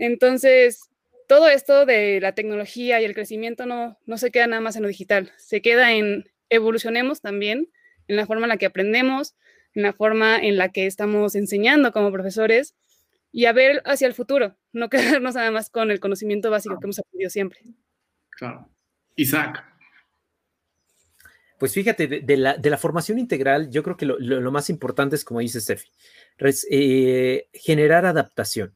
Entonces, 0.00 0.88
todo 1.28 1.48
esto 1.48 1.84
de 1.84 2.20
la 2.20 2.34
tecnología 2.34 3.00
y 3.00 3.04
el 3.04 3.14
crecimiento 3.14 3.66
no, 3.66 3.98
no 4.06 4.16
se 4.16 4.30
queda 4.30 4.46
nada 4.46 4.62
más 4.62 4.74
en 4.76 4.82
lo 4.82 4.88
digital, 4.88 5.30
se 5.36 5.60
queda 5.60 5.92
en 5.92 6.24
evolucionemos 6.48 7.20
también 7.20 7.68
en 8.08 8.16
la 8.16 8.26
forma 8.26 8.46
en 8.46 8.48
la 8.48 8.56
que 8.56 8.64
aprendemos, 8.64 9.36
en 9.74 9.82
la 9.82 9.92
forma 9.92 10.38
en 10.38 10.56
la 10.56 10.72
que 10.72 10.86
estamos 10.86 11.34
enseñando 11.34 11.92
como 11.92 12.10
profesores 12.10 12.74
y 13.30 13.44
a 13.44 13.52
ver 13.52 13.82
hacia 13.84 14.06
el 14.06 14.14
futuro, 14.14 14.56
no 14.72 14.88
quedarnos 15.20 15.34
nada 15.34 15.50
más 15.50 15.68
con 15.68 15.90
el 15.90 16.00
conocimiento 16.00 16.50
básico 16.50 16.80
que 16.80 16.86
hemos 16.86 16.98
aprendido 16.98 17.28
siempre. 17.28 17.60
Claro. 18.30 18.70
Isaac. 19.16 19.62
Pues 21.58 21.74
fíjate, 21.74 22.08
de, 22.08 22.36
la, 22.38 22.78
formación 22.78 23.18
integral, 23.18 23.70
yo 23.70 23.82
creo 23.82 23.98
que 23.98 24.06
lo, 24.06 24.50
más 24.50 24.70
importante 24.70 25.14
es, 25.14 25.26
como 25.26 25.40
dice 25.40 25.60
Steffi, 25.60 25.90
eh, 26.70 27.50
generar 27.52 28.06
adaptación 28.06 28.74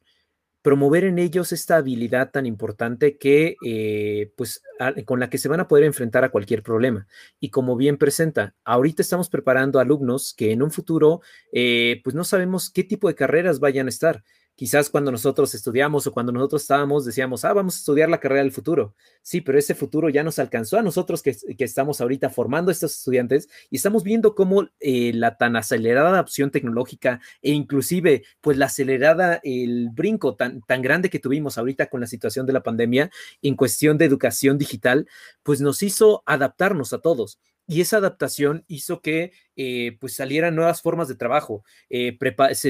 promover 0.65 1.05
en 1.05 1.19
ellos 1.19 1.53
esta 1.53 1.77
habilidad 1.77 2.31
tan 2.31 2.47
importante 2.47 3.19
que, 3.19 3.57
eh, 3.67 4.33
pues, 4.35 4.63
con 5.05 5.21
la 5.21 5.29
que 5.29 5.37
se 5.37 5.51
van 5.51 5.61
a 5.61 5.69
poder 5.69 5.85
enfrentar 5.85 6.25
a 6.25 6.31
cualquier 6.31 6.63
problema. 6.63 7.07
Y 7.39 7.51
como 7.51 7.77
bien 7.77 7.99
presenta, 7.99 8.55
ahorita 8.65 9.03
estamos 9.03 9.29
preparando 9.29 9.79
alumnos 9.79 10.33
que 10.35 10.53
en 10.53 10.63
un 10.63 10.71
futuro, 10.71 11.21
eh, 11.53 12.01
pues, 12.03 12.17
no 12.17 12.25
sabemos 12.25 12.71
qué 12.71 12.83
tipo 12.83 13.09
de 13.09 13.15
carreras 13.15 13.61
vayan 13.61 13.89
a 13.89 13.91
estar. 13.91 14.25
Quizás 14.57 14.89
cuando 14.89 15.11
nosotros 15.11 15.53
estudiamos 15.55 16.07
o 16.07 16.13
cuando 16.13 16.31
nosotros 16.31 16.63
estábamos, 16.63 17.05
decíamos, 17.05 17.45
ah, 17.45 17.53
vamos 17.53 17.75
a 17.75 17.79
estudiar 17.79 18.09
la 18.09 18.21
carrera 18.21 18.43
del 18.43 18.53
futuro. 18.53 18.95
Sí, 19.21 19.41
pero 19.41 19.59
ese 19.59 19.75
futuro 19.75 20.09
ya 20.09 20.23
nos 20.23 20.39
alcanzó 20.39 20.79
a 20.79 20.83
nosotros 20.83 21.23
que, 21.23 21.37
estamos 21.59 22.01
ahorita 22.01 22.31
formando 22.31 22.71
a 22.71 22.73
estos 22.73 22.97
estudiantes 22.97 23.49
y 23.69 23.77
estamos 23.77 24.05
viendo 24.05 24.37
cómo 24.37 24.69
eh, 24.79 25.13
la 25.13 25.37
tan 25.37 25.57
acelerada 25.57 26.11
adopción 26.11 26.53
tecnológica 26.53 27.21
e 27.43 27.51
inclusive 27.51 28.25
pues 28.41 28.57
la 28.57 28.67
acelerada, 28.67 29.41
el 29.43 29.91
brinco 29.91 30.37
tan, 30.37 30.61
tan 30.63 30.83
grande 30.83 31.11
que 31.11 31.19
tuvimos 31.19 31.59
ahorita 31.59 31.87
con 31.87 32.01
la 32.01 32.07
situación 32.07 32.47
de 32.47 32.53
la 32.53 32.63
pandemia 32.63 33.11
en 33.43 33.57
cuestión 33.57 33.99
de 33.99 34.05
educación 34.05 34.57
digital, 34.57 35.09
pues 35.43 35.61
nos 35.61 35.83
hizo 35.83 36.23
adaptarnos 36.27 36.93
a 36.93 36.99
todos 36.99 37.41
y 37.67 37.81
esa 37.81 37.97
adaptación 37.97 38.65
hizo 38.69 39.01
que 39.01 39.33
eh, 39.57 39.97
pues 40.01 40.17
salieran 40.17 40.57
nuevas 40.57 40.83
formas 40.83 41.09
de 41.09 41.15
trabajo. 41.15 41.65
Eh, 41.89 42.19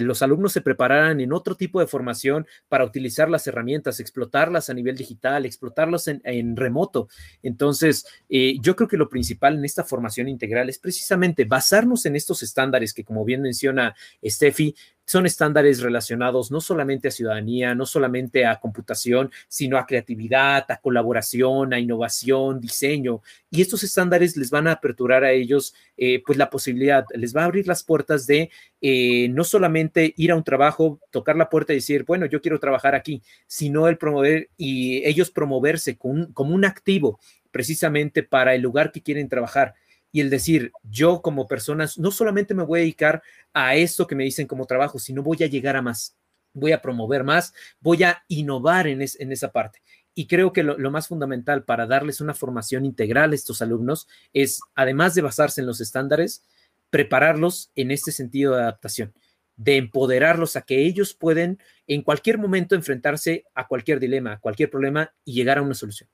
los 0.03 0.23
alumnos 0.23 0.53
se 0.53 0.61
prepararan 0.61 1.21
en 1.21 1.33
otro 1.33 1.57
tipo 1.57 1.81
de 1.81 1.87
formación 1.87 2.47
para 2.69 2.85
utilizar 2.85 3.31
las 3.31 3.47
herramientas, 3.47 4.01
explotarlas 4.01 4.71
a 4.71 4.75
nivel 4.75 4.97
digital, 4.97 5.47
explotarlas 5.47 6.09
en, 6.09 6.57
remoto. 6.57 7.09
Entonces, 7.43 8.07
eh, 8.29 8.57
yo 8.61 8.77
creo 8.77 8.89
que 8.89 8.97
lo 8.97 9.09
principal 9.09 9.57
en 9.57 9.65
esta 9.65 9.83
formación 9.83 10.29
integral 10.29 10.69
es 10.69 10.79
precisamente 10.79 11.45
basarnos 11.45 12.07
en 12.07 12.17
estos 12.17 12.43
estándares 12.43 12.93
que, 12.93 13.05
como 13.05 13.25
bien 13.25 13.43
menciona 13.43 13.95
Steffi, 14.25 14.77
son 15.05 15.27
estándares 15.27 15.81
relacionados 15.81 16.51
no 16.51 16.61
solamente 16.61 17.09
a 17.09 17.11
ciudadanía, 17.11 17.75
no 17.75 17.87
solamente 17.87 18.47
a 18.47 18.59
computación, 18.61 19.31
sino 19.49 19.79
a 19.79 19.87
creatividad, 19.87 20.65
a 20.71 20.79
colaboración, 20.79 21.73
a 21.73 21.79
innovación, 21.79 22.61
diseño. 22.61 23.23
Y 23.51 23.63
estos 23.63 23.83
estándares 23.85 24.37
les 24.37 24.51
van 24.51 24.67
a 24.67 24.73
aperturar 24.73 25.25
a 25.25 25.33
ellos 25.33 25.75
eh, 25.97 26.23
pues 26.25 26.39
la 26.39 26.51
posibilidad, 26.51 27.05
les 27.15 27.37
va 27.37 27.43
a 27.43 27.47
abrir 27.47 27.67
las 27.67 27.83
puertas 27.83 28.27
de 28.27 28.51
eh, 28.81 29.29
no 29.29 29.45
solamente 29.45 30.15
ir 30.17 30.33
a 30.33 30.37
un 30.37 30.45
trabajo, 30.45 31.01
tocar 31.11 31.37
la 31.37 31.49
puerta 31.49 31.73
y 31.73 31.77
decir, 31.77 32.05
bueno, 32.05 32.27
yo 32.27 32.41
quiero 32.41 32.59
trabajar 32.59 32.95
aquí, 32.95 33.23
sino 33.47 33.89
el 33.89 33.99
promover 33.99 34.51
y 34.57 35.05
ellos 35.07 35.31
promoverse 35.31 35.97
como 35.97 36.55
un 36.55 36.65
activo 36.65 37.21
precisamente 37.51 38.25
para 38.25 38.55
el 38.55 38.63
lugar 38.63 38.91
que 38.91 39.03
quieren 39.03 39.29
trabajar 39.29 39.75
y 40.15 40.21
el 40.21 40.31
decir, 40.31 40.71
yo 40.85 41.23
como 41.23 41.49
persona 41.49 41.89
no 41.97 42.13
solamente 42.13 42.55
me 42.55 42.63
voy 42.63 42.79
a 42.79 42.83
dedicar 42.83 43.21
a 43.53 43.75
esto 43.75 44.07
que 44.07 44.15
me 44.15 44.23
dicen 44.23 44.47
como 44.47 44.65
trabajo, 44.65 45.01
sino 45.01 45.25
voy 45.25 45.39
a 45.43 45.49
llegar 45.49 45.75
a 45.75 45.83
más, 45.83 46.17
voy 46.53 46.71
a 46.71 46.81
promover 46.81 47.25
más, 47.25 47.53
voy 47.81 48.05
a 48.05 48.23
innovar 48.29 48.87
en, 48.87 49.03
en 49.03 49.33
esa 49.33 49.51
parte. 49.51 49.83
Y 50.15 50.29
creo 50.29 50.53
que 50.53 50.63
lo, 50.63 50.79
más 50.93 51.09
fundamental 51.09 51.65
para 51.65 51.89
darles 51.89 52.21
una 52.21 52.33
formación 52.33 52.85
integral 52.85 53.33
a 53.33 53.35
estos 53.35 53.61
alumnos 53.61 54.07
es, 54.33 54.61
además 54.77 55.17
de 55.17 55.23
basarse 55.23 55.63
en 55.63 55.67
los 55.67 55.81
estándares, 55.81 56.45
prepararlos 56.91 57.73
en 57.75 57.91
este 57.91 58.13
sentido 58.13 58.55
de 58.55 58.63
adaptación, 58.63 59.13
de 59.57 59.79
empoderarlos 59.79 60.55
a 60.55 60.63
que 60.63 60.87
ellos 60.87 61.15
pueden 61.15 61.59
en 61.89 62.03
cualquier 62.03 62.39
momento 62.39 62.77
enfrentarse 62.77 63.47
a 63.53 63.67
cualquier 63.67 63.99
dilema, 63.99 64.35
a 64.35 64.39
cualquier 64.39 64.71
problema 64.71 65.13
y 65.25 65.33
llegar 65.33 65.59
a 65.59 65.63
una 65.63 65.75
solución 65.75 66.09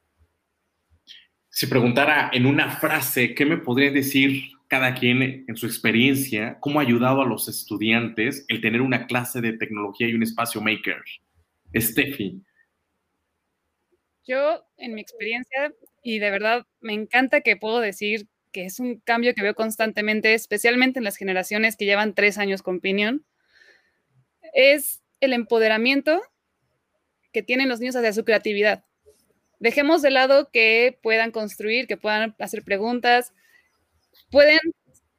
si 1.61 1.67
preguntara 1.67 2.31
en 2.33 2.47
una 2.47 2.71
frase, 2.79 3.35
¿qué 3.35 3.45
me 3.45 3.59
podría 3.59 3.91
decir 3.91 4.45
cada 4.67 4.95
quien 4.95 5.45
en 5.47 5.57
su 5.57 5.67
experiencia? 5.67 6.57
¿Cómo 6.59 6.81
ha 6.81 6.83
ayudado 6.83 7.21
a 7.21 7.27
los 7.27 7.49
estudiantes 7.49 8.47
el 8.49 8.63
tener 8.63 8.81
una 8.81 9.07
clase 9.07 9.43
de 9.43 9.53
tecnología 9.53 10.09
y 10.09 10.15
un 10.15 10.23
espacio 10.23 10.63
maker? 10.63 11.03
Steffi. 11.77 12.43
Yo, 14.27 14.65
en 14.79 14.95
mi 14.95 15.03
experiencia, 15.03 15.75
y 16.03 16.19
de 16.19 16.31
verdad 16.31 16.67
me 16.81 16.95
encanta 16.95 17.43
que 17.43 17.59
puedo 17.59 17.81
decir 17.81 18.27
que 18.53 18.65
es 18.65 18.81
un 18.81 18.99
cambio 19.01 19.35
que 19.35 19.43
veo 19.43 19.55
constantemente, 19.55 20.33
especialmente 20.33 20.99
en 20.99 21.05
las 21.05 21.19
generaciones 21.19 21.77
que 21.77 21.85
llevan 21.85 22.15
tres 22.15 22.39
años 22.39 22.63
con 22.63 22.81
Pinion, 22.81 23.27
es 24.55 25.03
el 25.21 25.35
empoderamiento 25.35 26.23
que 27.35 27.43
tienen 27.43 27.69
los 27.69 27.81
niños 27.81 27.97
hacia 27.97 28.15
su 28.15 28.25
creatividad 28.25 28.87
dejemos 29.61 30.03
de 30.03 30.11
lado 30.11 30.51
que 30.51 30.99
puedan 31.03 31.31
construir, 31.31 31.87
que 31.87 31.97
puedan 31.97 32.35
hacer 32.41 32.65
preguntas, 32.65 33.33
pueden 34.31 34.59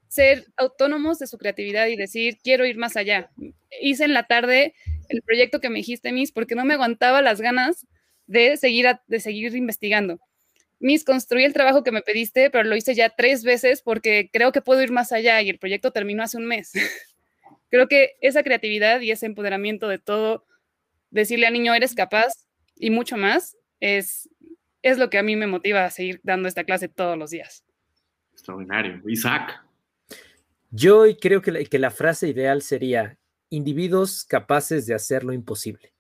ser 0.07 0.45
autónomos 0.57 1.19
de 1.19 1.27
su 1.27 1.37
creatividad 1.37 1.87
y 1.87 1.95
decir, 1.95 2.37
quiero 2.43 2.65
ir 2.65 2.77
más 2.77 2.97
allá. 2.97 3.31
Hice 3.79 4.03
en 4.03 4.13
la 4.13 4.23
tarde 4.23 4.73
el 5.07 5.21
proyecto 5.21 5.61
que 5.61 5.69
me 5.69 5.77
dijiste, 5.77 6.11
Miss, 6.11 6.33
porque 6.33 6.55
no 6.55 6.65
me 6.65 6.73
aguantaba 6.73 7.21
las 7.21 7.39
ganas 7.39 7.87
de 8.27 8.57
seguir, 8.57 8.87
de 9.07 9.19
seguir 9.21 9.55
investigando. 9.55 10.19
Miss, 10.79 11.05
construí 11.05 11.43
el 11.43 11.53
trabajo 11.53 11.83
que 11.83 11.91
me 11.91 12.01
pediste, 12.01 12.49
pero 12.49 12.67
lo 12.67 12.75
hice 12.75 12.95
ya 12.95 13.09
tres 13.09 13.43
veces 13.43 13.81
porque 13.81 14.29
creo 14.33 14.51
que 14.51 14.61
puedo 14.61 14.81
ir 14.81 14.91
más 14.91 15.11
allá 15.11 15.41
y 15.41 15.49
el 15.49 15.59
proyecto 15.59 15.91
terminó 15.91 16.23
hace 16.23 16.37
un 16.37 16.47
mes. 16.47 16.71
creo 17.69 17.87
que 17.87 18.15
esa 18.19 18.43
creatividad 18.43 18.99
y 19.01 19.11
ese 19.11 19.27
empoderamiento 19.27 19.87
de 19.87 19.99
todo, 19.99 20.45
decirle 21.11 21.45
al 21.45 21.53
niño, 21.53 21.75
eres 21.75 21.93
capaz 21.93 22.33
y 22.75 22.89
mucho 22.89 23.15
más, 23.15 23.55
es, 23.81 24.29
es 24.81 24.97
lo 24.97 25.09
que 25.09 25.17
a 25.17 25.23
mí 25.23 25.35
me 25.35 25.47
motiva 25.47 25.83
a 25.83 25.89
seguir 25.89 26.21
dando 26.23 26.47
esta 26.47 26.63
clase 26.63 26.87
todos 26.87 27.17
los 27.17 27.31
días. 27.31 27.65
Extraordinario. 28.31 29.01
Isaac. 29.09 29.61
Yo 30.69 31.03
creo 31.19 31.41
que 31.41 31.51
la, 31.51 31.63
que 31.65 31.79
la 31.79 31.91
frase 31.91 32.29
ideal 32.29 32.61
sería 32.61 33.17
individuos 33.49 34.23
capaces 34.23 34.85
de 34.85 34.93
hacer 34.93 35.25
lo 35.25 35.33
imposible, 35.33 35.93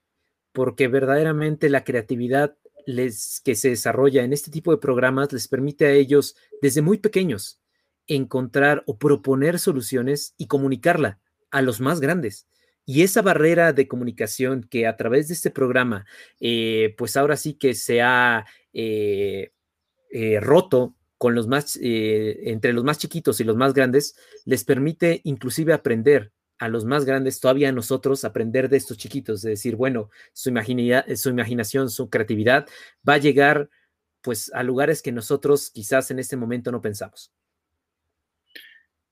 porque 0.53 0.87
verdaderamente 0.87 1.69
la 1.69 1.83
creatividad 1.83 2.55
les, 2.85 3.41
que 3.43 3.55
se 3.55 3.69
desarrolla 3.69 4.23
en 4.23 4.33
este 4.33 4.49
tipo 4.49 4.71
de 4.71 4.77
programas 4.77 5.31
les 5.33 5.47
permite 5.47 5.85
a 5.85 5.91
ellos 5.91 6.35
desde 6.61 6.81
muy 6.81 6.97
pequeños 6.97 7.61
encontrar 8.07 8.83
o 8.87 8.97
proponer 8.97 9.59
soluciones 9.59 10.33
y 10.37 10.47
comunicarla 10.47 11.19
a 11.51 11.61
los 11.61 11.81
más 11.81 11.99
grandes. 11.99 12.47
Y 12.85 13.03
esa 13.03 13.21
barrera 13.21 13.73
de 13.73 13.87
comunicación 13.87 14.63
que 14.63 14.87
a 14.87 14.97
través 14.97 15.27
de 15.27 15.35
este 15.35 15.51
programa, 15.51 16.05
eh, 16.39 16.93
pues 16.97 17.15
ahora 17.15 17.37
sí 17.37 17.53
que 17.53 17.73
se 17.73 18.01
ha 18.01 18.45
eh, 18.73 19.51
eh, 20.09 20.39
roto 20.39 20.95
con 21.17 21.35
los 21.35 21.47
más, 21.47 21.77
entre 21.81 22.73
los 22.73 22.83
más 22.83 22.97
chiquitos 22.97 23.39
y 23.39 23.43
los 23.43 23.55
más 23.55 23.75
grandes, 23.75 24.15
les 24.45 24.63
permite 24.63 25.21
inclusive 25.23 25.71
aprender 25.71 26.31
a 26.57 26.67
los 26.67 26.83
más 26.85 27.05
grandes, 27.05 27.39
todavía 27.39 27.71
nosotros, 27.71 28.23
aprender 28.23 28.69
de 28.69 28.77
estos 28.77 28.97
chiquitos, 28.97 29.41
de 29.41 29.51
decir, 29.51 29.75
bueno, 29.75 30.09
su, 30.33 30.51
su 31.15 31.29
imaginación, 31.29 31.89
su 31.91 32.09
creatividad 32.09 32.67
va 33.07 33.15
a 33.15 33.17
llegar 33.19 33.69
pues 34.21 34.51
a 34.53 34.63
lugares 34.63 35.01
que 35.01 35.11
nosotros 35.11 35.71
quizás 35.71 36.11
en 36.11 36.19
este 36.19 36.37
momento 36.37 36.71
no 36.71 36.81
pensamos. 36.81 37.31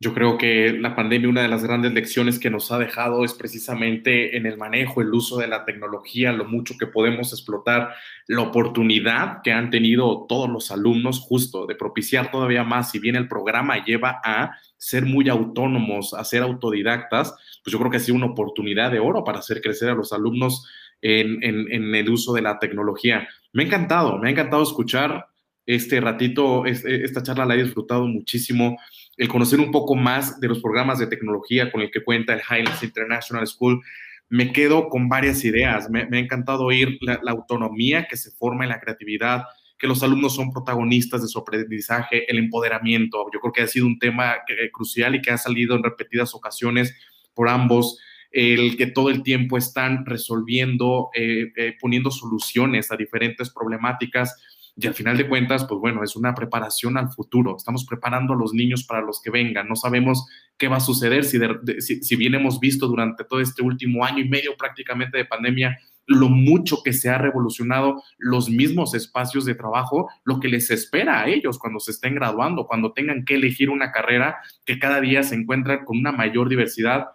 Yo 0.01 0.13
creo 0.13 0.38
que 0.38 0.71
la 0.71 0.95
pandemia, 0.95 1.27
una 1.27 1.41
de 1.41 1.49
las 1.49 1.62
grandes 1.62 1.91
lecciones 1.91 2.39
que 2.39 2.49
nos 2.49 2.71
ha 2.71 2.79
dejado 2.79 3.25
es 3.25 3.33
precisamente 3.33 4.38
en 4.38 4.45
el 4.45 4.57
manejo, 4.57 5.01
el 5.01 5.13
uso 5.13 5.39
de 5.39 5.47
la 5.49 5.65
tecnología, 5.65 6.31
lo 6.31 6.45
mucho 6.45 6.75
que 6.79 6.88
podemos 6.88 7.33
explotar, 7.33 7.93
la 8.25 8.43
oportunidad 8.43 9.41
que 9.43 9.51
han 9.51 9.69
tenido 9.69 10.25
todos 10.29 10.49
los 10.49 10.71
alumnos 10.71 11.19
justo 11.19 11.65
de 11.65 11.75
propiciar 11.75 12.31
todavía 12.31 12.63
más, 12.63 12.91
si 12.91 12.99
bien 12.99 13.17
el 13.17 13.27
programa 13.27 13.83
lleva 13.83 14.21
a 14.23 14.51
ser 14.77 15.05
muy 15.05 15.27
autónomos, 15.27 16.13
a 16.13 16.23
ser 16.23 16.43
autodidactas, 16.43 17.35
pues 17.62 17.73
yo 17.73 17.77
creo 17.77 17.91
que 17.91 17.97
ha 17.97 17.99
sido 17.99 18.15
una 18.15 18.27
oportunidad 18.27 18.91
de 18.91 18.99
oro 18.99 19.25
para 19.25 19.39
hacer 19.39 19.59
crecer 19.59 19.89
a 19.89 19.95
los 19.95 20.13
alumnos 20.13 20.65
en, 21.01 21.43
en 21.43 21.93
el 21.93 22.09
uso 22.09 22.31
de 22.31 22.41
la 22.41 22.57
tecnología. 22.57 23.27
Me 23.51 23.63
ha 23.63 23.65
encantado, 23.65 24.17
me 24.17 24.29
ha 24.29 24.31
encantado 24.31 24.63
escuchar 24.63 25.27
este 25.65 26.01
ratito, 26.01 26.65
esta 26.65 27.21
charla 27.21 27.45
la 27.45 27.53
he 27.53 27.63
disfrutado 27.63 28.07
muchísimo 28.07 28.77
el 29.19 29.27
conocer 29.27 29.60
un 29.60 29.69
poco 29.69 29.95
más 29.95 30.39
de 30.39 30.47
los 30.47 30.62
programas 30.62 30.97
de 30.97 31.05
tecnología 31.05 31.69
con 31.71 31.82
el 31.82 31.91
que 31.91 32.01
cuenta 32.01 32.34
el 32.34 32.39
Highlands 32.39 32.82
International 32.82 33.45
School, 33.45 33.82
me 34.29 34.53
quedo 34.53 34.88
con 34.88 35.10
varias 35.10 35.43
ideas. 35.43 35.89
Me, 35.89 36.03
ha 36.03 36.19
encantado 36.19 36.63
oír 36.63 36.97
la, 37.01 37.19
autonomía 37.27 38.08
que 38.08 38.15
se 38.15 38.32
forma 38.32 38.63
en 38.63 38.69
la 38.69 38.79
creatividad, 38.79 39.43
que 39.77 39.88
los 39.88 40.03
alumnos 40.03 40.36
son 40.36 40.51
protagonistas 40.51 41.21
de 41.21 41.27
su 41.27 41.38
aprendizaje, 41.38 42.32
el 42.32 42.39
empoderamiento. 42.39 43.25
Yo 43.34 43.41
creo 43.41 43.51
que 43.51 43.62
ha 43.63 43.67
sido 43.67 43.88
un 43.88 43.99
tema 43.99 44.38
crucial 44.71 45.15
y 45.15 45.21
que 45.21 45.32
ha 45.32 45.38
salido 45.38 45.75
en 45.75 45.84
repetidas 45.84 46.34
ocasiones 46.34 46.95
por 47.34 47.49
ambos. 47.49 47.99
El 48.32 48.77
que 48.77 48.88
todo 48.88 49.10
el 49.10 49.21
tiempo 49.21 49.58
están 49.58 50.05
resolviendo, 50.05 51.10
eh, 51.13 51.51
eh, 51.58 51.75
poniendo 51.82 52.10
soluciones 52.10 52.89
a 52.89 52.95
diferentes 52.95 53.49
problemáticas 53.49 54.34
y 54.81 54.87
al 54.87 54.93
final 54.93 55.17
de 55.17 55.27
cuentas, 55.27 55.65
pues 55.65 55.79
bueno, 55.81 56.03
es 56.03 56.15
una 56.15 56.33
preparación 56.33 56.97
al 56.97 57.11
futuro. 57.11 57.57
Estamos 57.57 57.85
preparando 57.85 58.33
a 58.33 58.37
los 58.37 58.53
niños 58.53 58.85
para 58.85 59.01
los 59.01 59.21
que 59.21 59.29
vengan. 59.29 59.67
No 59.67 59.75
sabemos 59.75 60.25
qué 60.57 60.69
va 60.69 60.77
a 60.77 60.81
suceder 60.81 61.25
si, 61.25 61.37
si, 61.79 62.15
bien 62.15 62.35
hemos 62.35 62.61
visto 62.61 62.87
durante 62.87 63.25
todo 63.25 63.41
este 63.41 63.61
último 63.61 64.05
año 64.05 64.19
y 64.19 64.29
medio 64.29 64.55
prácticamente 64.57 65.17
de 65.17 65.25
pandemia 65.25 65.77
lo 66.05 66.29
mucho 66.29 66.77
que 66.83 66.93
se 66.93 67.09
ha 67.09 67.17
revolucionado 67.17 68.01
los 68.17 68.49
mismos 68.49 68.95
espacios 68.95 69.45
de 69.45 69.53
trabajo, 69.53 70.09
lo 70.23 70.39
que 70.39 70.47
les 70.47 70.71
espera 70.71 71.21
a 71.21 71.27
ellos 71.27 71.59
cuando 71.59 71.79
se 71.79 71.91
estén 71.91 72.15
graduando, 72.15 72.65
cuando 72.65 72.93
tengan 72.93 73.25
que 73.25 73.35
elegir 73.35 73.69
una 73.69 73.91
carrera 73.91 74.37
que 74.65 74.79
cada 74.79 75.01
día 75.01 75.21
se 75.21 75.35
encuentra 75.35 75.85
con 75.85 75.99
una 75.99 76.11
mayor 76.11 76.49
diversidad 76.49 77.09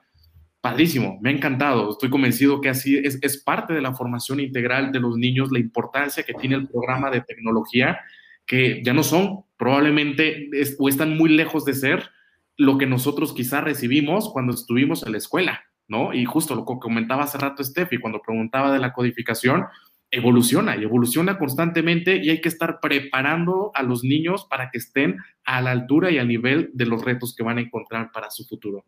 padrísimo, 0.64 1.18
me 1.20 1.28
ha 1.28 1.32
encantado. 1.34 1.90
Estoy 1.90 2.08
convencido 2.08 2.62
que 2.62 2.70
así 2.70 2.96
es, 2.96 3.42
parte 3.44 3.74
de 3.74 3.82
la 3.82 3.92
formación 3.92 4.40
integral 4.40 4.92
de 4.92 4.98
los 4.98 5.18
niños, 5.18 5.52
la 5.52 5.58
importancia 5.58 6.22
que 6.22 6.32
tiene 6.32 6.54
el 6.54 6.66
programa 6.68 7.10
de 7.10 7.20
tecnología, 7.20 8.00
que 8.46 8.80
ya 8.82 8.94
no 8.94 9.02
son 9.02 9.44
probablemente 9.58 10.48
o 10.78 10.88
están 10.88 11.18
muy 11.18 11.28
lejos 11.28 11.66
de 11.66 11.74
ser 11.74 12.08
lo 12.56 12.78
que 12.78 12.86
nosotros 12.86 13.34
quizás 13.34 13.62
recibimos 13.62 14.32
cuando 14.32 14.54
estuvimos 14.54 15.04
en 15.04 15.12
la 15.12 15.18
escuela, 15.18 15.64
¿no? 15.86 16.14
Y 16.14 16.24
justo 16.24 16.54
lo 16.54 16.64
que 16.64 16.78
comentaba 16.80 17.24
hace 17.24 17.36
rato 17.36 17.62
Steffi, 17.62 17.98
cuando 17.98 18.22
preguntaba 18.22 18.72
de 18.72 18.78
la 18.78 18.94
codificación, 18.94 19.66
evoluciona 20.10 20.78
y 20.78 20.84
evoluciona 20.84 21.36
constantemente 21.36 22.16
y 22.24 22.30
hay 22.30 22.40
que 22.40 22.48
estar 22.48 22.78
preparando 22.80 23.70
a 23.74 23.82
los 23.82 24.02
niños 24.02 24.46
para 24.48 24.70
que 24.70 24.78
estén 24.78 25.18
a 25.44 25.60
la 25.60 25.72
altura 25.72 26.10
y 26.10 26.16
al 26.16 26.28
nivel 26.28 26.70
de 26.72 26.86
los 26.86 27.04
retos 27.04 27.34
que 27.36 27.44
van 27.44 27.58
a 27.58 27.60
encontrar 27.60 28.10
para 28.12 28.30
su 28.30 28.46
futuro. 28.46 28.86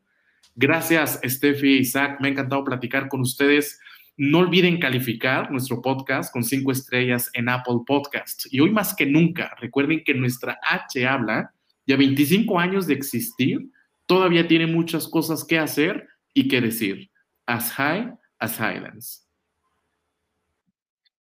Gracias, 0.59 1.21
Steffi 1.23 1.75
y 1.75 1.79
Isaac. 1.81 2.19
Me 2.19 2.29
ha 2.29 2.31
encantado 2.31 2.65
platicar 2.65 3.09
con 3.09 3.21
ustedes. 3.21 3.79
No 4.17 4.39
olviden 4.39 4.81
calificar 4.81 5.51
nuestro 5.51 5.83
podcast 5.83 6.33
con 6.33 6.43
cinco 6.43 6.73
estrellas 6.73 7.31
en 7.35 7.51
Apple 7.51 7.81
Podcasts. 7.87 8.49
Y 8.51 8.61
hoy 8.61 8.71
más 8.71 8.95
que 8.95 9.05
nunca, 9.05 9.55
recuerden 9.61 10.03
que 10.03 10.15
nuestra 10.15 10.59
H 10.63 11.07
habla, 11.07 11.53
ya 11.87 11.97
25 11.97 12.59
años 12.59 12.87
de 12.87 12.95
existir, 12.95 13.69
todavía 14.07 14.49
tiene 14.49 14.67
muchas 14.67 15.07
cosas 15.07 15.45
que 15.45 15.59
hacer 15.59 16.09
y 16.33 16.49
que 16.49 16.63
decir. 16.63 17.11
As 17.45 17.71
high 17.73 18.15
as 18.39 18.59
Highlands. 18.59 19.26